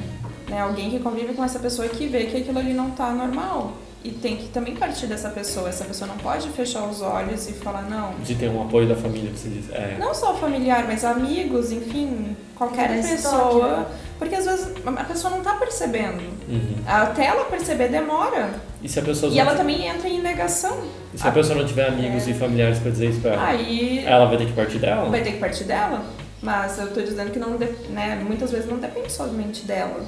[0.50, 3.74] né, alguém que convive com essa pessoa que vê que aquilo ali não tá normal.
[4.04, 5.70] E tem que também partir dessa pessoa.
[5.70, 8.14] Essa pessoa não pode fechar os olhos e falar, não.
[8.24, 9.70] De ter um apoio da família, que você diz.
[9.72, 13.34] É, Não só familiar, mas amigos, enfim, qualquer esse pessoa.
[13.42, 13.86] toque, né?
[14.20, 16.22] Porque às vezes a pessoa não tá percebendo.
[16.50, 16.76] uhum.
[16.86, 18.50] Até ela perceber demora.
[18.82, 20.78] E se a pessoa E ela também entra em negação.
[21.14, 23.48] e se a pessoa não tiver amigos e familiares para dizer isso para ela?
[23.48, 25.10] Aí Ela vai ter que partir dela?
[25.10, 26.04] vai ter que partir dela.
[26.42, 27.52] Mas eu tô dizendo que não,
[27.90, 30.02] né, muitas vezes não depende somente dela.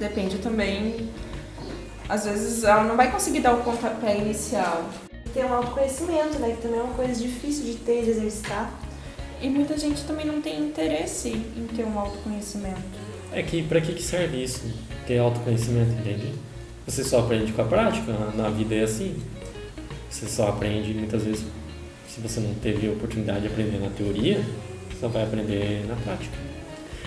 [0.00, 1.08] Depende também.
[2.08, 4.88] Às vezes ela não vai conseguir dar o pontapé inicial.
[5.34, 6.54] Tem um autoconhecimento, né?
[6.54, 8.72] Que também é uma coisa difícil de ter, de exercitar.
[9.40, 12.80] E muita gente também não tem interesse em ter um autoconhecimento.
[13.32, 14.62] É que para que, serve isso?
[15.06, 16.32] Ter autoconhecimento, entende?
[16.86, 19.20] Você só aprende com a prática, na, na vida é assim.
[20.08, 21.44] Você só aprende muitas vezes,
[22.08, 24.40] se você não teve a oportunidade de aprender na teoria,
[24.88, 26.45] você só vai aprender na prática.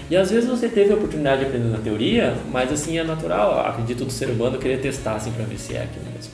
[0.10, 3.60] E às vezes você teve a oportunidade de aprender na teoria, mas assim é natural,
[3.68, 6.32] acredito do ser humano querer testar assim para ver se é aquilo mesmo.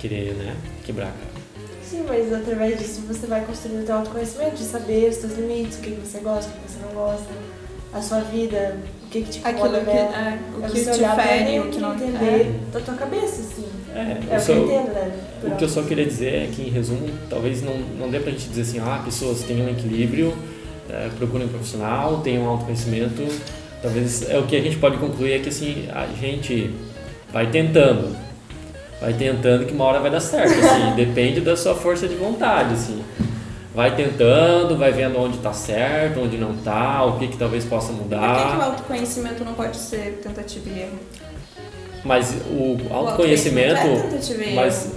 [0.00, 1.40] Querer, né, quebrar a cara.
[1.84, 5.78] Sim, mas através disso você vai construindo o teu autoconhecimento, de saber os teus limites,
[5.78, 7.28] o que, você gosta, o que você não gosta,
[7.92, 11.22] a sua vida, o que, que te incomoda Aquilo que, é, o É que te
[11.22, 13.66] fere, o que não entender da tua cabeça, assim.
[13.94, 15.12] É, É eu o que eu entendo, né?
[15.44, 18.30] O que eu só queria dizer é que, em resumo, talvez não, não dê pra
[18.32, 20.34] gente dizer assim, ah, pessoas tenham um equilíbrio,
[20.90, 23.26] eh, procurem um profissional, tenham autoconhecimento.
[23.82, 26.74] Talvez é o que a gente pode concluir é que assim, a gente
[27.32, 28.14] vai tentando,
[29.00, 32.74] vai tentando que uma hora vai dar certo, assim, depende da sua força de vontade,
[32.74, 33.02] assim.
[33.74, 37.92] Vai tentando, vai vendo onde tá certo, onde não tá, o que que talvez possa
[37.92, 38.62] Por que, que o mudar.
[38.64, 40.98] autoconhecimento não pode ser tentativa e erro?
[42.04, 44.54] Mas o O autoconhecimento, é e erro.
[44.56, 44.90] mas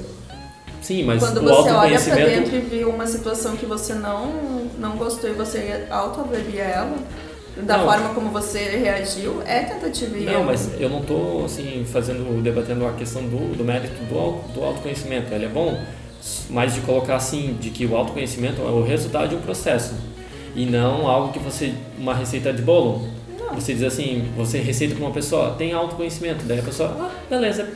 [0.83, 4.27] sim, mas Quando o você olha autoconhecimento dentro e viu uma situação que você não,
[4.77, 6.95] não gostou e você autoavalia ela,
[7.57, 7.85] da Não.
[7.85, 12.85] forma como você reagiu, é tentativa e Não, mas eu não tô assim fazendo, debatendo
[12.87, 15.33] a questão do, do mérito do, do autoconhecimento.
[15.33, 15.79] Ele é bom,
[16.49, 19.93] mas de colocar assim, de que o autoconhecimento é o resultado de um processo
[20.55, 23.07] e não algo que você uma receita de bolo.
[23.39, 23.53] Não.
[23.55, 27.69] Você diz assim, você receita para uma pessoa, tem autoconhecimento, daí a pessoa, ah, beleza,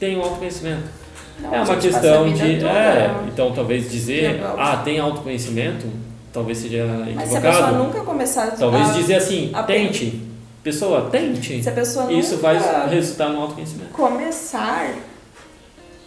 [0.00, 1.05] tem um autoconhecimento.
[1.40, 5.86] Não, é a uma questão a de, é, então talvez dizer, ah, tem autoconhecimento,
[6.32, 7.84] talvez seja Mas se a pessoa equivocado.
[7.84, 8.92] nunca começar Talvez a...
[8.92, 9.98] dizer assim, aprende.
[10.10, 10.22] tente.
[10.62, 11.62] Pessoa, tente.
[11.62, 12.58] Se a pessoa Isso vai
[12.88, 13.90] resultar no autoconhecimento.
[13.92, 14.88] começar,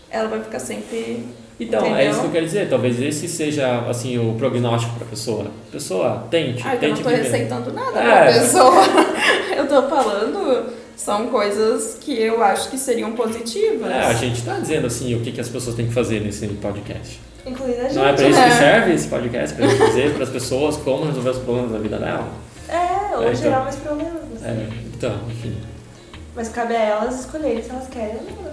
[0.09, 1.25] ela vai ficar sempre...
[1.61, 2.11] Então, é Entendeu?
[2.11, 2.69] isso que eu quero dizer.
[2.69, 5.47] Talvez esse seja assim o prognóstico para a pessoa.
[5.71, 7.21] Pessoa, tente, Ah, eu não tente viver.
[7.23, 8.23] receitando nada É.
[8.32, 8.73] pra pessoa.
[9.57, 10.65] eu tô falando,
[11.00, 13.89] são coisas que eu acho que seriam positivas.
[13.89, 16.45] É, a gente tá dizendo assim o que, que as pessoas têm que fazer nesse
[16.47, 17.22] podcast.
[17.45, 17.95] Incluindo a gente.
[17.95, 18.58] Não é para isso que né?
[18.58, 21.97] serve esse podcast, para gente dizer para as pessoas como resolver os problemas da vida
[21.97, 22.28] dela.
[22.68, 23.36] É, ou É, então.
[23.36, 24.43] gerar mais problemas.
[24.43, 25.58] É, então, enfim.
[26.36, 28.52] Mas cabe a elas escolherem se elas querem ou não.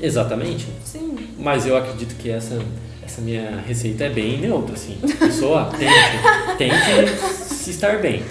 [0.00, 0.68] Exatamente.
[0.84, 1.16] Sim.
[1.36, 2.56] Mas eu acredito que essa,
[3.04, 4.96] essa minha receita é bem neutra, assim.
[5.18, 8.22] Pessoa, tente, tente se estar bem.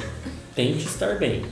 [0.55, 1.43] Tente estar bem.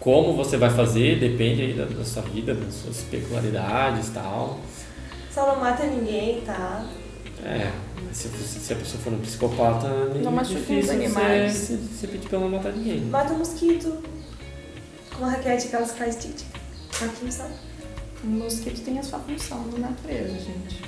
[0.00, 4.58] Como você vai fazer depende aí da, da sua vida, das suas peculiaridades e tal.
[5.36, 6.84] Ela não mata ninguém, tá?
[7.44, 7.70] É,
[8.04, 11.52] mas se, se a pessoa for um psicopata, é Não machuque difícil animais.
[11.54, 13.00] você, você pedir pra ela não matar ninguém.
[13.02, 14.02] Mata um mosquito.
[15.14, 16.46] Com uma raquete, aquelas que faz tic-tic.
[17.02, 17.54] Aqui sabe.
[18.22, 20.82] O mosquito tem a sua função na natureza, gente.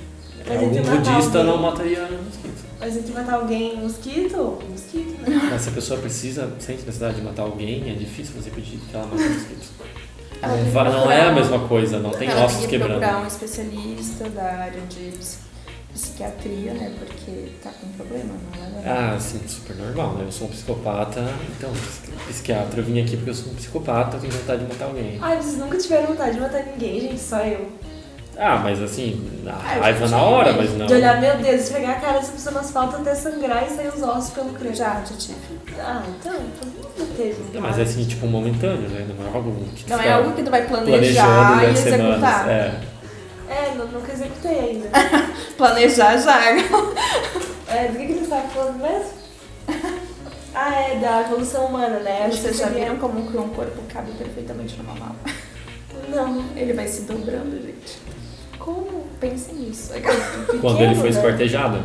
[0.45, 2.63] Mas Algum budista alguém- não mataria mosquito.
[2.79, 5.47] Mas entre matar alguém mosquito, mosquito, né?
[5.51, 8.93] Mas se a pessoa precisa, sente necessidade de matar alguém, é difícil você pedir que
[8.95, 9.69] ela mate mosquitos.
[10.41, 12.99] Ela Não, não é a mesma coisa, não tem ela ossos quebrando.
[12.99, 15.37] procurar um especialista da área de ps-
[15.93, 16.91] psiquiatria, né?
[16.99, 18.89] Porque tá com problema, não é?
[18.89, 20.25] Ah, sim, super normal, né?
[20.25, 21.21] Eu sou um psicopata,
[21.57, 24.67] então, psiqui- psiquiatra, eu vim aqui porque eu sou um psicopata, eu tenho vontade de
[24.73, 25.17] matar alguém.
[25.21, 27.69] Ai, vocês nunca tiveram vontade de matar ninguém, gente, só eu.
[28.37, 30.87] Ah, mas assim, a eu raiva na hora, mas não.
[30.87, 33.89] De olhar, meu Deus, esfregar a cara dessa pessoa no asfalto até sangrar e sair
[33.89, 34.75] os ossos pelo crânio.
[34.75, 35.35] Já, já tive.
[35.79, 37.43] Ah, então, todo mundo teve.
[37.53, 39.07] Não, mas é assim, tipo, momentâneo, né?
[39.17, 41.25] Não é algo que Não é algo que tu vai planejar
[41.57, 42.43] planejando e executar.
[42.43, 42.47] semanas.
[42.47, 42.79] É.
[43.49, 44.89] É, nu- nunca executei ainda.
[45.57, 46.49] Planejar já.
[46.49, 49.11] É, do que, que eles estavam falando mesmo?
[50.55, 52.25] Ah, é, da evolução humana, né?
[52.27, 55.15] Acho Vocês já seria- viram como que um corpo cabe perfeitamente numa mala?
[56.09, 56.43] Não.
[56.55, 57.97] Ele vai se dobrando, gente.
[58.63, 59.03] Como?
[59.19, 59.91] Pensem nisso.
[60.61, 61.17] Quando ele foi né?
[61.17, 61.83] esquartejado.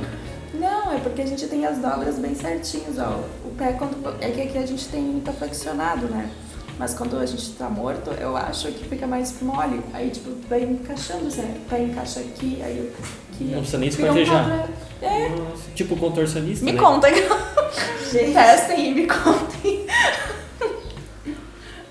[0.54, 3.20] Não, é porque a gente tem as dobras bem certinhas, ó.
[3.44, 4.16] O pé quando.
[4.20, 6.30] É que aqui a gente tem muito flexionado, né?
[6.78, 9.80] Mas quando a gente tá morto, eu acho que fica mais mole.
[9.92, 11.56] Aí, tipo, vai encaixando, né?
[11.56, 12.92] O pé encaixa aqui, aí
[13.32, 13.44] aqui.
[13.44, 14.68] Não precisa nem um esquartejar.
[15.02, 15.28] É.
[15.30, 16.80] Nossa, Tipo contorcionista, Me né?
[16.80, 17.08] conta,
[18.10, 19.86] Gente, testem e me contem.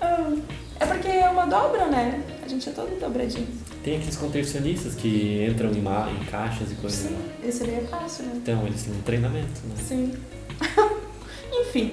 [0.00, 0.32] Ah,
[0.78, 2.22] é porque é uma dobra, né?
[2.44, 3.48] A gente é todo dobradinho.
[3.82, 7.08] Tem aqueles contorcionistas que entram em, ma- em caixas e coisas.
[7.08, 8.32] Sim, esse daí é fácil, né?
[8.36, 9.74] Então, eles têm um treinamento, né?
[9.86, 10.12] Sim.
[11.52, 11.92] Enfim.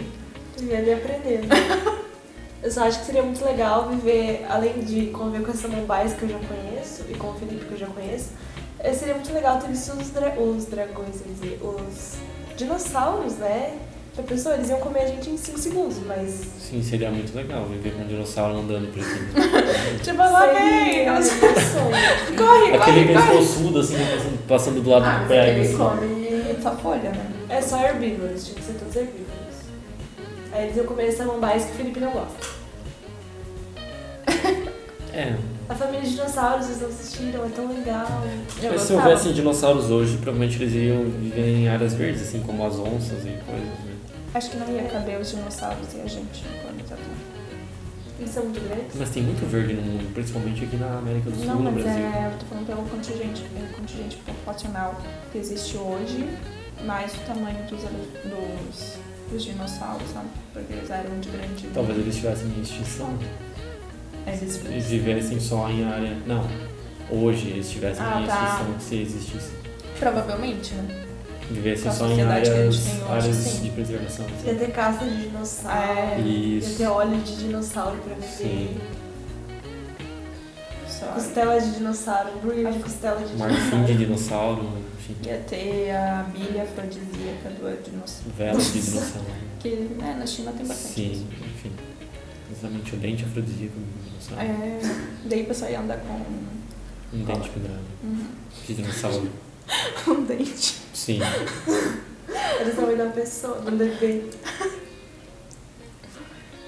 [0.59, 1.47] e aprendendo.
[2.63, 6.23] Eu só acho que seria muito legal viver, além de conviver com essa Mumbai que
[6.23, 8.29] eu já conheço e com o Felipe que eu já conheço,
[8.79, 12.15] eh, seria muito legal ter visto os, dra os dragões, quer dizer, os
[12.57, 13.77] dinossauros, né?
[14.17, 16.29] A pessoa, eles iam comer a gente em 5 segundos, mas.
[16.59, 19.99] Sim, seria muito legal viver com um dinossauro andando por aqui.
[20.03, 21.05] Tipo, lá vem!
[22.37, 23.37] Corre, Aquele corre, corre!
[23.37, 25.49] pescoço assim, passando, passando do lado Ah, do pé.
[25.49, 25.77] ele assim.
[25.77, 26.25] come
[26.63, 27.31] só folha, né?
[27.49, 29.25] É só herbívoros, tinha que ser todos herbívoros.
[30.51, 32.55] Aí eles iam comer samambaias que o Felipe não gosta.
[35.13, 35.35] É,
[35.69, 38.07] A família de dinossauros, vocês não assistiram, é tão legal.
[38.61, 42.65] Eu mas se houvessem dinossauros hoje, provavelmente eles iam viver em áreas verdes, assim como
[42.65, 43.94] as onças e coisas, né?
[44.35, 47.55] Acho que não ia caber os dinossauros e a gente no planeta Terra.
[48.19, 48.95] Eles são muito grandes.
[48.97, 51.83] Mas tem muito verde no mundo, principalmente aqui na América do Sul, Não, no mas
[51.83, 52.03] Brasil.
[52.05, 56.27] é, eu tô falando pelo contingente, é, contingente populacional que existe hoje,
[56.85, 58.97] mais o tamanho dos, dos,
[59.31, 60.27] dos dinossauros, sabe?
[60.51, 61.67] Porque eles eram de grande.
[61.73, 63.17] Talvez eles estivessem em extinção.
[64.27, 66.17] Eles, Eles vivessem só em área.
[66.27, 66.45] Não.
[67.09, 68.33] Hoje eles estivessem Ah, em tá.
[68.33, 69.51] extinção se existisse.
[69.97, 71.05] Provavelmente, né?
[71.51, 74.25] Vivessem Com a só em áreas, áreas de preservação.
[74.25, 74.47] assim.
[74.47, 75.77] Ia ter caça de dinossauro.
[75.79, 76.19] É.
[76.21, 76.77] Ia Isso.
[76.77, 78.27] ter óleo de dinossauro pra beber.
[78.29, 78.77] Sim.
[81.13, 83.85] Costela de dinossauro, hambúrguer de costela de Marfim dinossauro.
[83.85, 85.15] de dinossauro, enfim.
[85.23, 88.31] Ia ter a bilha afrodisíaca do dinossauro.
[88.37, 89.27] Vela de dinossauro.
[89.59, 89.69] Que
[89.99, 90.93] né, na China tem bastante.
[90.95, 91.71] Sim, enfim.
[92.51, 94.41] Exatamente, o dente afrodisíaco do dinossauro.
[94.41, 94.79] É,
[95.25, 96.13] daí o pessoal ia andar com
[97.15, 97.79] Um dente quebrado.
[98.03, 98.25] um,
[98.67, 99.29] De dinossauro.
[100.07, 100.84] um dente.
[100.95, 101.19] Sim.
[102.61, 104.23] Eles são da pessoa, do bebê.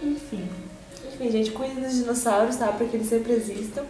[0.03, 2.67] enfim, gente, cuidem dos dinossauros, tá?
[2.67, 3.85] Porque eles sempre existam.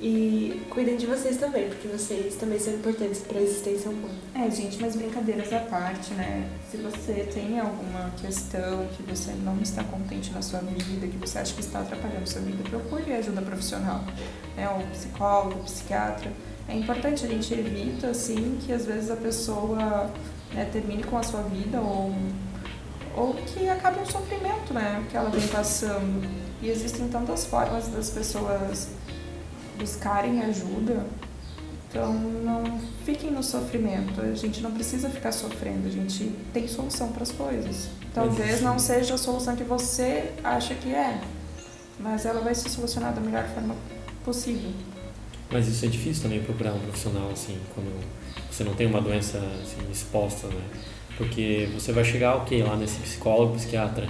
[0.00, 4.14] E cuidem de vocês também, porque vocês também são importantes para a existência humana.
[4.34, 6.50] É, gente, mas brincadeiras à parte, né?
[6.68, 11.38] Se você tem alguma questão que você não está contente na sua vida, que você
[11.38, 14.04] acha que está atrapalhando a sua vida, procure ajuda profissional,
[14.56, 14.68] né?
[14.68, 16.32] Ou psicólogo, psiquiatra.
[16.68, 20.10] É importante, a gente evita, assim, que às vezes a pessoa
[20.52, 22.14] né, termine com a sua vida ou,
[23.16, 25.04] ou que acabe um sofrimento, né?
[25.10, 26.26] Que ela vem passando.
[26.62, 28.88] E existem tantas formas das pessoas
[29.78, 31.04] buscarem ajuda.
[31.88, 34.20] Então não fiquem no sofrimento.
[34.20, 37.88] A gente não precisa ficar sofrendo, a gente tem solução para as coisas.
[38.14, 41.20] Talvez não seja a solução que você acha que é,
[41.98, 43.74] mas ela vai ser solucionada da melhor forma
[44.24, 44.70] possível.
[45.52, 47.92] Mas isso é difícil também procurar um profissional assim, quando
[48.50, 50.62] você não tem uma doença assim, exposta, né?
[51.18, 54.08] Porque você vai chegar, ok, lá nesse psicólogo, psiquiatra,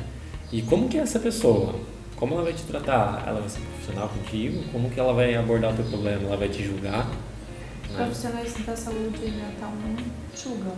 [0.52, 1.74] e como que é essa pessoa?
[2.14, 3.24] Como ela vai te tratar?
[3.26, 4.62] Ela vai ser profissional contigo?
[4.70, 6.22] Como que ela vai abordar o teu problema?
[6.28, 7.08] Ela vai te julgar?
[7.08, 8.04] Né?
[8.04, 9.96] Profissionais da saúde mental não
[10.36, 10.76] julgam.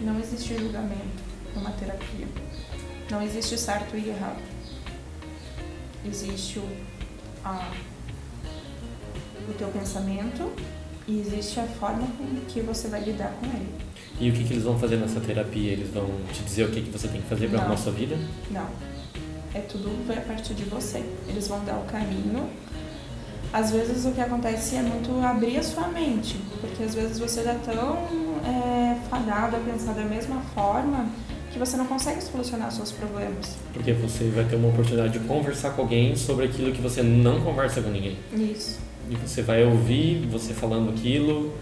[0.00, 1.22] Não existe julgamento
[1.54, 2.26] numa terapia.
[3.10, 4.42] Não existe certo e errado.
[6.04, 6.68] Existe o,
[7.44, 7.70] a,
[9.50, 10.50] o teu pensamento
[11.08, 13.68] e existe a forma com que você vai lidar com ele.
[14.18, 15.72] E o que, que eles vão fazer nessa terapia?
[15.72, 18.18] Eles vão te dizer o que, que você tem que fazer para arrumar sua vida?
[18.50, 18.66] Não
[19.56, 21.02] é tudo vai a partir de você.
[21.28, 22.48] Eles vão dar o caminho.
[23.52, 27.42] Às vezes o que acontece é muito abrir a sua mente, porque às vezes você
[27.42, 27.96] já tá tão
[28.44, 31.06] é, fadado a pensar da mesma forma
[31.50, 33.56] que você não consegue solucionar seus problemas.
[33.72, 37.40] Porque você vai ter uma oportunidade de conversar com alguém sobre aquilo que você não
[37.40, 38.18] conversa com ninguém.
[38.34, 38.78] Isso.
[39.08, 41.54] E você vai ouvir você falando aquilo,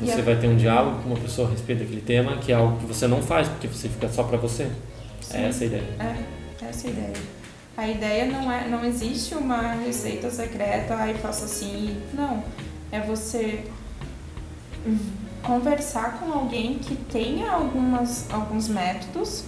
[0.00, 2.78] você vai ter um diálogo com uma pessoa a respeito daquele tema, que é algo
[2.78, 4.70] que você não faz, porque você fica só para você.
[5.20, 5.38] Sim.
[5.38, 5.84] É essa a ideia.
[5.98, 6.66] É.
[6.66, 7.12] Essa é a ideia.
[7.76, 11.96] A ideia não é, não existe uma receita secreta, aí faça assim.
[12.12, 12.42] Não.
[12.90, 13.64] É você
[15.42, 19.44] conversar com alguém que tenha algumas, alguns métodos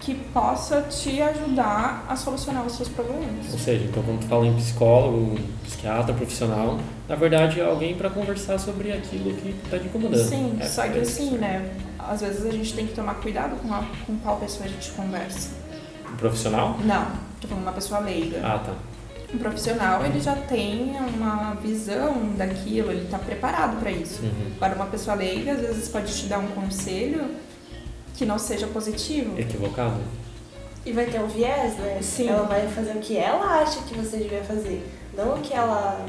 [0.00, 3.52] que possa te ajudar a solucionar os seus problemas.
[3.52, 8.08] Ou seja, então quando tu fala em psicólogo, psiquiatra, profissional, na verdade é alguém para
[8.08, 10.26] conversar sobre aquilo que está te incomodando.
[10.26, 11.70] Sim, é só que assim, né?
[11.98, 14.90] Às vezes a gente tem que tomar cuidado com, a, com qual pessoa a gente
[14.92, 15.50] conversa.
[16.10, 16.78] Um profissional?
[16.82, 17.06] Não,
[17.38, 18.40] tô falando uma pessoa leiga.
[18.42, 18.72] Ah, tá.
[19.32, 24.22] Um profissional, ele já tem uma visão daquilo, ele está preparado para isso.
[24.22, 24.52] Uhum.
[24.56, 27.30] Agora, uma pessoa leiga, às vezes, pode te dar um conselho
[28.20, 29.40] que não seja positivo.
[29.40, 29.98] Equivocado.
[30.84, 32.00] E vai ter um viés, né?
[32.02, 32.28] Sim.
[32.28, 36.04] Ela vai fazer o que ela acha que você devia fazer, não o que ela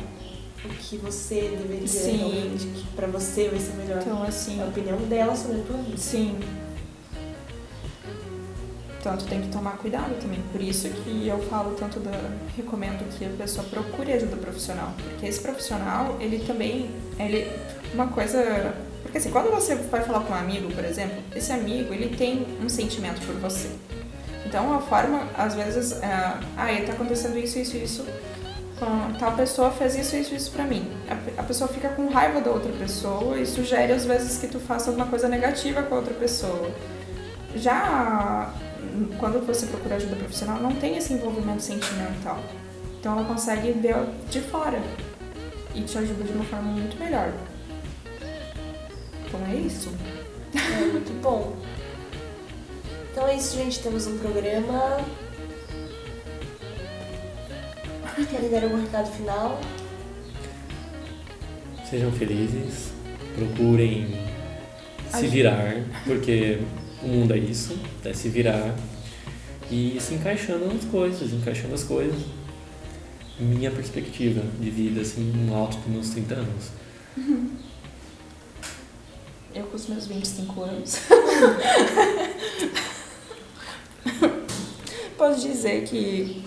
[0.65, 2.17] o que você deveria Sim.
[2.17, 4.01] realmente, que pra você vai ser melhor.
[4.01, 4.61] Então, assim.
[4.61, 5.97] A opinião dela sobre a tua vida.
[5.97, 6.37] Sim.
[9.01, 10.41] Tanto tem que tomar cuidado também.
[10.51, 12.11] Por isso que eu falo tanto da.
[12.57, 14.91] recomendo que a pessoa procure ajuda profissional.
[15.01, 16.91] Porque esse profissional, ele também.
[17.17, 17.49] Ele,
[17.93, 18.90] uma coisa.
[19.11, 22.47] Porque assim, quando você vai falar com um amigo, por exemplo, esse amigo, ele tem
[22.63, 23.69] um sentimento por você.
[24.45, 28.05] Então a forma, às vezes, é, ah, está acontecendo isso, isso, isso.
[29.19, 30.89] Tal pessoa fez isso, isso, isso pra mim.
[31.09, 34.61] A, a pessoa fica com raiva da outra pessoa e sugere às vezes que tu
[34.61, 36.71] faça alguma coisa negativa com a outra pessoa.
[37.53, 38.49] Já
[39.19, 42.39] quando você procura ajuda profissional, não tem esse envolvimento sentimental.
[42.97, 43.97] Então ela consegue ver
[44.29, 44.81] de fora
[45.75, 47.33] e te ajuda de uma forma muito melhor.
[49.31, 49.89] Então é isso.
[50.53, 51.55] É muito bom.
[53.11, 53.79] Então é isso, gente.
[53.79, 54.99] Temos um programa.
[58.29, 59.59] Querem dar algum recado final?
[61.89, 62.91] Sejam felizes,
[63.35, 64.07] procurem
[65.09, 65.75] se virar,
[66.05, 66.59] porque
[67.01, 68.75] o mundo é isso, é se virar
[69.69, 72.21] e se encaixando nas coisas, encaixando as coisas.
[73.39, 76.71] Minha perspectiva de vida, assim, no alto dos meus 30 anos.
[77.17, 77.51] Uhum.
[79.53, 80.97] Eu com os meus 25 anos.
[85.17, 86.43] Posso dizer que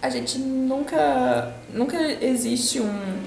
[0.00, 3.22] a gente nunca, nunca existe um,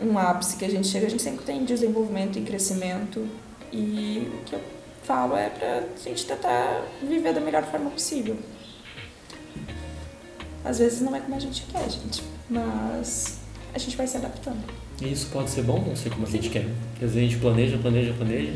[0.00, 3.28] um ápice que a gente chega, a gente sempre tem desenvolvimento e crescimento.
[3.70, 4.60] E o que eu
[5.02, 8.38] falo é pra gente tentar viver da melhor forma possível.
[10.64, 13.38] Às vezes não é como a gente quer, gente, mas
[13.74, 14.62] a gente vai se adaptando.
[15.00, 16.66] E isso pode ser bom não ser como a gente quer.
[16.98, 18.52] Porque às vezes a gente planeja, planeja, planeja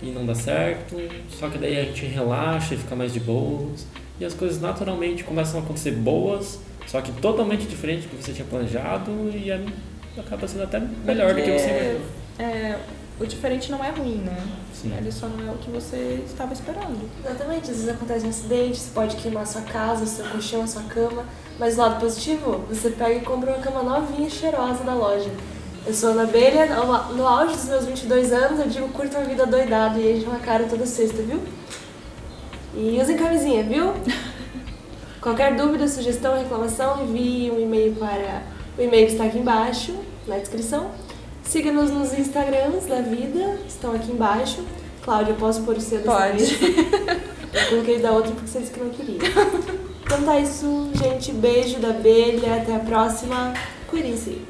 [0.00, 0.96] e não dá certo,
[1.28, 3.84] só que daí a gente relaxa e fica mais de boas
[4.18, 8.32] e as coisas naturalmente começam a acontecer boas, só que totalmente diferente do que você
[8.32, 9.52] tinha planejado e
[10.18, 12.00] acaba sendo até melhor Porque, do que você imaginou.
[12.38, 12.78] É,
[13.20, 14.36] o diferente não é ruim, né?
[14.72, 14.94] Sim.
[14.96, 17.06] Ele só não é o que você estava esperando.
[17.22, 20.62] Exatamente, às vezes acontece um acidente, você pode queimar a sua casa, o seu colchão,
[20.62, 21.24] a sua cama,
[21.58, 25.30] mas o lado positivo, você pega e compra uma cama novinha, cheirosa da loja.
[25.86, 26.66] Eu sou Ana Abelha,
[27.14, 30.38] no- auge dos meus 22 anos, eu digo curta a vida doidado e enche uma
[30.38, 31.40] cara toda sexta, viu?
[32.74, 33.94] E usem camisinha, viu?
[35.20, 38.42] Qualquer dúvida, sugestão, reclamação, envie um e-mail para
[38.76, 39.94] o e-mail que está aqui embaixo,
[40.26, 40.90] na descrição.
[41.42, 44.62] Siga-nos nos Instagrams da vida, estão aqui embaixo.
[45.02, 46.44] Cláudia, posso pôr o seu dessa Pode.
[46.44, 46.58] vez?
[47.50, 49.18] Eu coloquei da outra porque você disse que não queria.
[50.04, 51.32] Então tá isso, gente.
[51.32, 52.56] Beijo da abelha.
[52.56, 53.54] Até a próxima.
[53.88, 54.42] Cuidem-se.